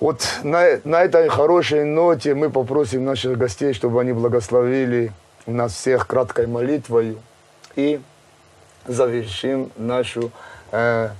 Вот 0.00 0.26
на, 0.42 0.80
на 0.84 1.02
этой 1.02 1.28
хорошей 1.28 1.84
ноте 1.84 2.34
мы 2.34 2.48
попросим 2.48 3.04
наших 3.04 3.36
гостей, 3.36 3.74
чтобы 3.74 4.00
они 4.00 4.14
благословили 4.14 5.12
нас 5.44 5.74
всех 5.74 6.06
краткой 6.06 6.46
молитвой. 6.46 7.18
И 7.76 8.00
завершим 8.86 9.70
нашу 9.76 10.30
э, 10.72 11.10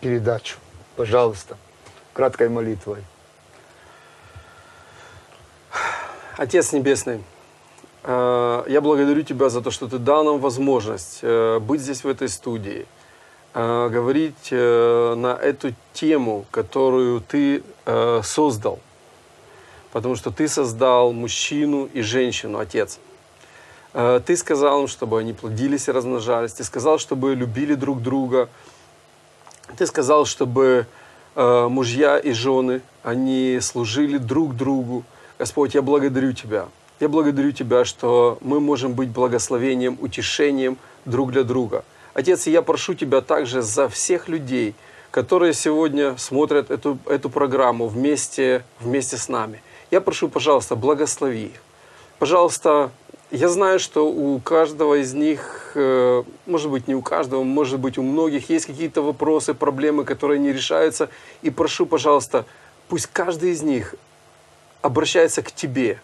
передачу. 0.00 0.58
Пожалуйста, 0.94 1.56
краткой 2.12 2.48
молитвой. 2.48 3.04
Отец 6.36 6.72
Небесный, 6.72 7.22
э, 8.04 8.64
я 8.68 8.80
благодарю 8.80 9.22
Тебя 9.22 9.48
за 9.48 9.60
то, 9.60 9.70
что 9.70 9.86
Ты 9.86 9.98
дал 9.98 10.24
нам 10.24 10.40
возможность 10.40 11.20
э, 11.22 11.58
быть 11.58 11.80
здесь 11.80 12.04
в 12.04 12.08
этой 12.08 12.28
студии, 12.28 12.86
э, 13.54 13.88
говорить 13.90 14.50
на 14.50 15.38
эту 15.40 15.74
тему, 15.92 16.46
которую 16.50 17.20
Ты 17.20 17.62
создал. 18.22 18.78
Потому 19.92 20.16
что 20.16 20.30
Ты 20.30 20.48
создал 20.48 21.12
мужчину 21.12 21.88
и 21.92 22.00
женщину, 22.00 22.58
Отец. 22.58 22.98
Ты 23.92 24.36
сказал 24.38 24.82
им, 24.82 24.88
чтобы 24.88 25.20
они 25.20 25.34
плодились 25.34 25.86
и 25.86 25.92
размножались. 25.92 26.54
Ты 26.54 26.64
сказал, 26.64 26.98
чтобы 26.98 27.34
любили 27.34 27.74
друг 27.74 28.00
друга. 28.00 28.48
Ты 29.76 29.86
сказал, 29.86 30.24
чтобы 30.24 30.86
мужья 31.34 32.18
и 32.18 32.32
жены, 32.32 32.82
они 33.02 33.58
служили 33.60 34.18
друг 34.18 34.56
другу. 34.56 35.04
Господь, 35.38 35.74
я 35.74 35.82
благодарю 35.82 36.32
Тебя. 36.32 36.66
Я 37.00 37.08
благодарю 37.08 37.52
Тебя, 37.52 37.84
что 37.84 38.38
мы 38.40 38.60
можем 38.60 38.94
быть 38.94 39.08
благословением, 39.08 39.98
утешением 40.00 40.78
друг 41.04 41.32
для 41.32 41.42
друга. 41.42 41.84
Отец, 42.14 42.46
я 42.46 42.62
прошу 42.62 42.94
Тебя 42.94 43.20
также 43.20 43.62
за 43.62 43.88
всех 43.88 44.28
людей, 44.28 44.74
которые 45.10 45.52
сегодня 45.52 46.16
смотрят 46.16 46.70
эту, 46.70 46.98
эту 47.06 47.28
программу 47.28 47.88
вместе, 47.88 48.64
вместе 48.80 49.16
с 49.16 49.28
нами. 49.28 49.62
Я 49.90 50.00
прошу, 50.00 50.28
пожалуйста, 50.28 50.76
благослови 50.76 51.46
их. 51.46 51.62
Пожалуйста, 52.18 52.90
я 53.32 53.48
знаю, 53.48 53.80
что 53.80 54.06
у 54.06 54.38
каждого 54.40 55.00
из 55.00 55.14
них, 55.14 55.72
э, 55.74 56.22
может 56.44 56.70
быть, 56.70 56.86
не 56.86 56.94
у 56.94 57.00
каждого, 57.00 57.42
может 57.42 57.80
быть, 57.80 57.96
у 57.96 58.02
многих 58.02 58.50
есть 58.50 58.66
какие-то 58.66 59.00
вопросы, 59.00 59.54
проблемы, 59.54 60.04
которые 60.04 60.38
не 60.38 60.52
решаются. 60.52 61.08
И 61.40 61.48
прошу, 61.48 61.86
пожалуйста, 61.86 62.44
пусть 62.88 63.06
каждый 63.06 63.52
из 63.52 63.62
них 63.62 63.94
обращается 64.82 65.40
к 65.40 65.50
Тебе, 65.50 65.98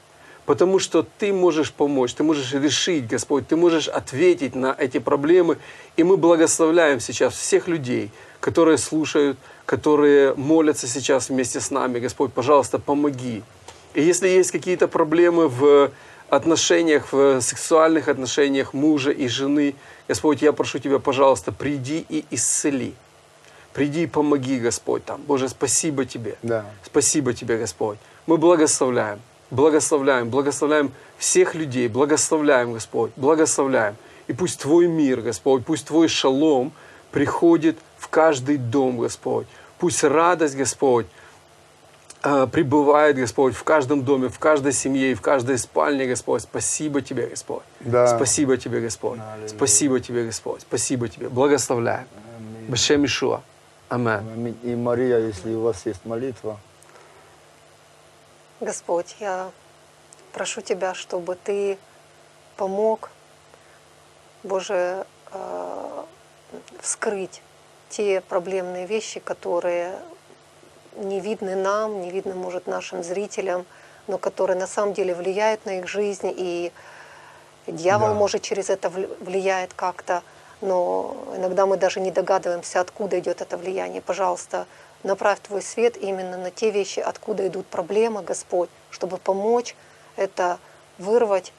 потому 0.47 0.79
что 0.79 1.07
Ты 1.19 1.35
можешь 1.35 1.71
помочь, 1.71 2.15
Ты 2.15 2.23
можешь 2.23 2.55
решить, 2.55 3.07
Господь, 3.07 3.47
Ты 3.47 3.57
можешь 3.57 3.89
ответить 3.89 4.55
на 4.55 4.75
эти 4.79 4.99
проблемы. 4.99 5.59
И 5.99 6.05
мы 6.05 6.17
благословляем 6.17 6.99
сейчас 6.99 7.35
всех 7.35 7.69
людей, 7.69 8.11
которые 8.41 8.79
слушают, 8.79 9.37
которые 9.67 10.35
молятся 10.35 10.89
сейчас 10.89 11.29
вместе 11.29 11.61
с 11.61 11.71
нами. 11.71 11.99
Господь, 11.99 12.33
пожалуйста, 12.33 12.79
помоги. 12.79 13.43
И 13.93 14.03
если 14.03 14.29
есть 14.29 14.51
какие-то 14.51 14.89
проблемы 14.89 15.49
в 15.49 15.91
отношениях, 16.29 17.13
в 17.13 17.41
сексуальных 17.41 18.09
отношениях 18.09 18.75
мужа 18.75 19.11
и 19.11 19.29
жены, 19.29 19.75
Господь, 20.07 20.43
я 20.43 20.53
прошу 20.53 20.79
Тебя, 20.79 20.99
пожалуйста, 20.99 21.53
приди 21.53 22.05
и 22.09 22.25
исцели. 22.31 22.95
Приди 23.73 24.05
и 24.05 24.07
помоги, 24.07 24.59
Господь, 24.59 25.05
там. 25.05 25.23
Боже, 25.23 25.49
спасибо 25.49 26.05
Тебе. 26.05 26.37
Да. 26.43 26.67
Спасибо 26.83 27.33
Тебе, 27.33 27.59
Господь. 27.59 27.99
Мы 28.27 28.37
благословляем, 28.37 29.21
благословляем, 29.51 30.31
благословляем 30.31 30.93
всех 31.17 31.55
людей, 31.55 31.89
благословляем, 31.89 32.73
Господь, 32.73 33.13
благословляем. 33.17 33.97
И 34.27 34.33
пусть 34.33 34.61
Твой 34.61 34.87
мир, 34.87 35.21
Господь, 35.21 35.65
пусть 35.65 35.87
Твой 35.87 36.09
шалом 36.09 36.73
приходит 37.11 37.79
в 37.99 38.09
каждый 38.09 38.57
дом, 38.57 38.99
Господь. 38.99 39.47
Пусть 39.79 40.03
радость, 40.05 40.57
Господь, 40.57 41.07
пребывает, 42.23 43.17
Господь, 43.17 43.55
в 43.55 43.63
каждом 43.65 44.05
доме, 44.05 44.29
в 44.29 44.39
каждой 44.39 44.73
семье, 44.73 45.15
в 45.15 45.21
каждой 45.21 45.59
спальне, 45.59 46.07
Господь. 46.07 46.43
Спасибо 46.43 47.01
Тебе, 47.01 47.27
Господь. 47.27 47.63
Да. 47.81 48.17
Спасибо 48.17 48.57
Тебе, 48.57 48.81
Господь. 48.81 49.21
Аллилуйя. 49.21 49.49
Спасибо 49.49 50.01
Тебе, 50.01 50.25
Господь. 50.27 50.63
Спасибо 50.63 51.09
Тебе. 51.09 51.29
Благословляем. 51.29 52.07
Бешем 52.69 53.05
Ишуа. 53.05 53.43
Аминь. 53.89 54.59
И 54.63 54.75
Мария, 54.75 55.19
если 55.19 55.55
у 55.55 55.63
вас 55.63 55.87
есть 55.87 56.05
молитва, 56.05 56.59
Господь, 58.61 59.17
я 59.21 59.51
прошу 60.33 60.61
Тебя, 60.61 60.95
чтобы 60.95 61.37
Ты 61.37 61.79
помог, 62.57 63.11
Боже, 64.43 65.07
э, 65.33 66.05
вскрыть 66.81 67.41
те 67.89 68.21
проблемные 68.21 68.87
вещи, 68.87 69.21
которые 69.21 69.95
не 70.97 71.21
видны 71.21 71.57
нам, 71.57 72.01
не 72.01 72.11
видны, 72.11 72.35
может, 72.35 72.67
нашим 72.67 73.03
зрителям, 73.03 73.67
но 74.07 74.19
которые 74.19 74.59
на 74.59 74.67
самом 74.67 74.95
деле 74.95 75.15
влияют 75.15 75.65
на 75.67 75.79
их 75.79 75.89
жизнь, 75.89 76.33
и 76.37 76.73
дьявол, 77.67 78.09
да. 78.09 78.15
может, 78.15 78.43
через 78.43 78.71
это 78.71 78.91
влияет 78.91 79.75
как-то, 79.75 80.23
но 80.61 81.17
иногда 81.37 81.67
мы 81.67 81.77
даже 81.77 82.01
не 82.01 82.11
догадываемся, 82.11 82.81
откуда 82.81 83.19
идет 83.19 83.41
это 83.41 83.57
влияние. 83.57 84.01
Пожалуйста, 84.01 84.67
направь 85.03 85.41
Твой 85.41 85.63
свет 85.63 85.97
именно 85.97 86.37
на 86.37 86.51
те 86.51 86.71
вещи, 86.71 87.01
откуда 87.01 87.47
идут 87.47 87.67
проблемы, 87.67 88.23
Господь, 88.23 88.71
чтобы 88.91 89.19
помочь 89.19 89.77
это 90.17 90.59
вырвать, 90.99 91.53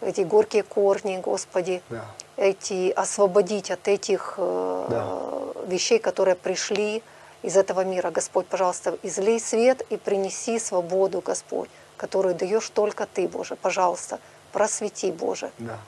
эти 0.00 0.22
горькие 0.22 0.62
корни, 0.62 1.18
Господи, 1.18 1.82
да. 1.88 2.04
эти, 2.36 2.90
освободить 2.90 3.70
от 3.70 3.88
этих 3.88 4.34
э, 4.38 4.86
да. 4.88 5.18
вещей, 5.66 5.98
которые 5.98 6.34
пришли 6.34 7.02
из 7.42 7.56
этого 7.56 7.84
мира. 7.84 8.10
Господь, 8.10 8.46
пожалуйста, 8.46 8.98
излей 9.02 9.40
свет 9.40 9.82
и 9.90 9.96
принеси 9.96 10.58
свободу, 10.58 11.20
Господь, 11.20 11.70
которую 11.96 12.34
даешь 12.34 12.68
только 12.70 13.06
Ты, 13.06 13.28
Боже. 13.28 13.56
Пожалуйста, 13.56 14.18
просвети, 14.52 15.10
Боже. 15.10 15.50
Да. 15.58 15.78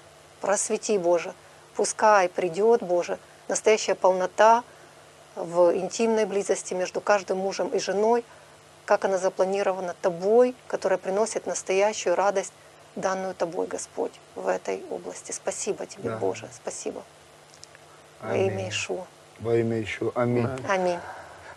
Просвети, 0.40 0.98
Боже. 0.98 1.34
Пускай 1.74 2.28
придет, 2.28 2.82
Боже, 2.82 3.18
настоящая 3.48 3.94
полнота, 3.94 4.62
в 5.34 5.74
интимной 5.74 6.26
близости 6.26 6.74
между 6.74 7.00
каждым 7.00 7.38
мужем 7.38 7.68
и 7.68 7.78
женой, 7.78 8.24
как 8.84 9.04
она 9.04 9.18
запланирована 9.18 9.94
тобой, 10.02 10.54
которая 10.66 10.98
приносит 10.98 11.46
настоящую 11.46 12.14
радость, 12.16 12.52
данную 12.96 13.34
тобой, 13.34 13.66
Господь, 13.66 14.12
в 14.34 14.46
этой 14.46 14.82
области. 14.90 15.32
Спасибо 15.32 15.86
тебе, 15.86 16.10
да. 16.10 16.16
Боже, 16.18 16.48
спасибо. 16.54 17.02
Аминь. 18.20 18.50
Во 18.50 18.52
имя 18.52 18.68
Ишуа. 18.68 19.06
Во 19.40 19.56
имя 19.56 19.82
Ишуа. 19.82 20.12
Аминь. 20.14 20.48
Аминь. 20.68 20.98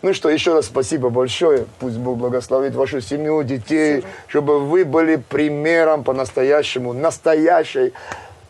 Ну 0.02 0.12
что, 0.14 0.28
еще 0.28 0.54
раз 0.54 0.66
спасибо 0.66 1.10
большое. 1.10 1.66
Пусть 1.78 1.96
Бог 1.96 2.18
благословит 2.18 2.74
вашу 2.74 3.00
семью, 3.00 3.42
детей, 3.42 4.00
спасибо. 4.00 4.18
чтобы 4.28 4.60
вы 4.60 4.84
были 4.84 5.16
примером 5.16 6.04
по-настоящему, 6.04 6.92
настоящей 6.92 7.92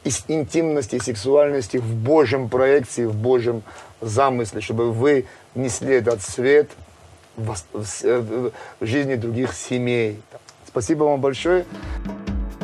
из 0.04 0.24
интимности, 0.28 0.98
сексуальности 0.98 1.78
в 1.78 1.94
Божьем 1.94 2.48
проекции, 2.48 3.04
в 3.04 3.14
Божьем 3.14 3.62
замысле, 4.00 4.60
чтобы 4.60 4.92
вы 4.92 5.26
несли 5.54 5.94
этот 5.94 6.22
свет 6.22 6.70
в, 7.36 7.54
в, 7.72 8.04
в 8.04 8.52
жизни 8.80 9.14
других 9.16 9.52
семей. 9.52 10.20
Спасибо 10.66 11.04
вам 11.04 11.20
большое. 11.20 11.64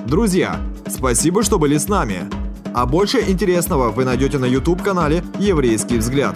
Друзья, 0.06 0.60
спасибо, 0.88 1.42
что 1.42 1.58
были 1.58 1.78
с 1.78 1.88
нами. 1.88 2.30
А 2.74 2.86
больше 2.86 3.20
интересного 3.20 3.90
вы 3.90 4.04
найдете 4.04 4.38
на 4.38 4.46
YouTube-канале 4.46 5.22
«Еврейский 5.38 5.98
взгляд». 5.98 6.34